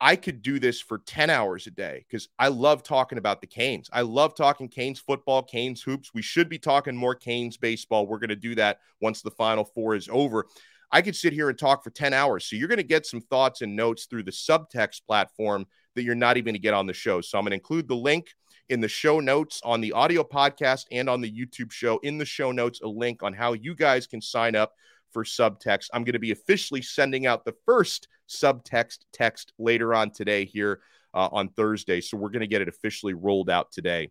I 0.00 0.16
could 0.16 0.42
do 0.42 0.58
this 0.58 0.80
for 0.80 0.98
10 0.98 1.30
hours 1.30 1.66
a 1.66 1.70
day 1.70 2.04
because 2.06 2.28
I 2.38 2.48
love 2.48 2.82
talking 2.82 3.18
about 3.18 3.40
the 3.40 3.46
Canes. 3.46 3.88
I 3.92 4.02
love 4.02 4.34
talking 4.34 4.68
Canes 4.68 5.00
football, 5.00 5.42
Canes 5.42 5.82
hoops. 5.82 6.12
We 6.12 6.22
should 6.22 6.48
be 6.48 6.58
talking 6.58 6.94
more 6.94 7.14
Canes 7.14 7.56
baseball. 7.56 8.06
We're 8.06 8.18
going 8.18 8.28
to 8.28 8.36
do 8.36 8.54
that 8.56 8.80
once 9.00 9.22
the 9.22 9.30
Final 9.30 9.64
Four 9.64 9.94
is 9.94 10.08
over. 10.12 10.46
I 10.92 11.02
could 11.02 11.16
sit 11.16 11.32
here 11.32 11.48
and 11.48 11.58
talk 11.58 11.82
for 11.82 11.90
10 11.90 12.12
hours. 12.12 12.46
So 12.46 12.56
you're 12.56 12.68
going 12.68 12.76
to 12.76 12.84
get 12.84 13.06
some 13.06 13.20
thoughts 13.20 13.62
and 13.62 13.74
notes 13.74 14.04
through 14.04 14.24
the 14.24 14.30
subtext 14.30 15.04
platform 15.06 15.66
that 15.94 16.04
you're 16.04 16.14
not 16.14 16.36
even 16.36 16.46
going 16.46 16.54
to 16.54 16.60
get 16.60 16.74
on 16.74 16.86
the 16.86 16.92
show. 16.92 17.20
So 17.20 17.38
I'm 17.38 17.44
going 17.44 17.50
to 17.50 17.56
include 17.56 17.88
the 17.88 17.96
link 17.96 18.28
in 18.68 18.80
the 18.80 18.88
show 18.88 19.18
notes 19.20 19.60
on 19.64 19.80
the 19.80 19.92
audio 19.92 20.22
podcast 20.22 20.84
and 20.92 21.08
on 21.08 21.20
the 21.20 21.30
YouTube 21.30 21.72
show. 21.72 21.98
In 21.98 22.18
the 22.18 22.24
show 22.24 22.52
notes, 22.52 22.80
a 22.82 22.88
link 22.88 23.22
on 23.22 23.32
how 23.32 23.54
you 23.54 23.74
guys 23.74 24.06
can 24.06 24.20
sign 24.20 24.54
up 24.54 24.74
for 25.10 25.24
subtext. 25.24 25.88
I'm 25.92 26.04
going 26.04 26.12
to 26.12 26.18
be 26.18 26.32
officially 26.32 26.82
sending 26.82 27.26
out 27.26 27.44
the 27.44 27.54
first 27.64 28.08
subtext 28.28 28.98
text 29.12 29.52
later 29.58 29.94
on 29.94 30.10
today 30.10 30.44
here 30.44 30.80
uh, 31.14 31.28
on 31.32 31.48
Thursday. 31.48 32.00
So 32.00 32.16
we're 32.16 32.30
going 32.30 32.40
to 32.40 32.46
get 32.46 32.62
it 32.62 32.68
officially 32.68 33.14
rolled 33.14 33.50
out 33.50 33.72
today. 33.72 34.10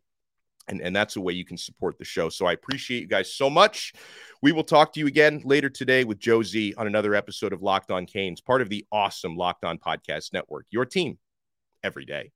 And, 0.68 0.82
and 0.82 0.96
that's 0.96 1.16
a 1.16 1.22
way 1.22 1.34
you 1.34 1.46
can 1.46 1.58
support 1.58 2.00
the 2.00 2.06
show. 2.06 2.30
So 2.30 2.48
I 2.48 2.54
appreciate 2.54 3.02
you 3.02 3.08
guys 3.08 3.32
so 3.32 3.50
much. 3.52 3.94
We 4.42 4.52
will 4.52 4.64
talk 4.64 4.94
to 4.94 5.00
you 5.00 5.06
again 5.06 5.42
later 5.46 5.70
today 5.70 6.04
with 6.04 6.18
Joe 6.18 6.42
Z 6.42 6.74
on 6.78 6.88
another 6.88 7.14
episode 7.14 7.54
of 7.54 7.62
Locked 7.62 7.92
On 7.92 8.08
Canes, 8.08 8.42
part 8.42 8.64
of 8.64 8.70
the 8.70 8.86
awesome 8.92 9.38
Locked 9.38 9.64
On 9.64 9.78
Podcast 9.78 10.34
Network. 10.34 10.66
Your 10.72 10.86
team 10.86 11.20
every 11.84 12.06
day. 12.06 12.32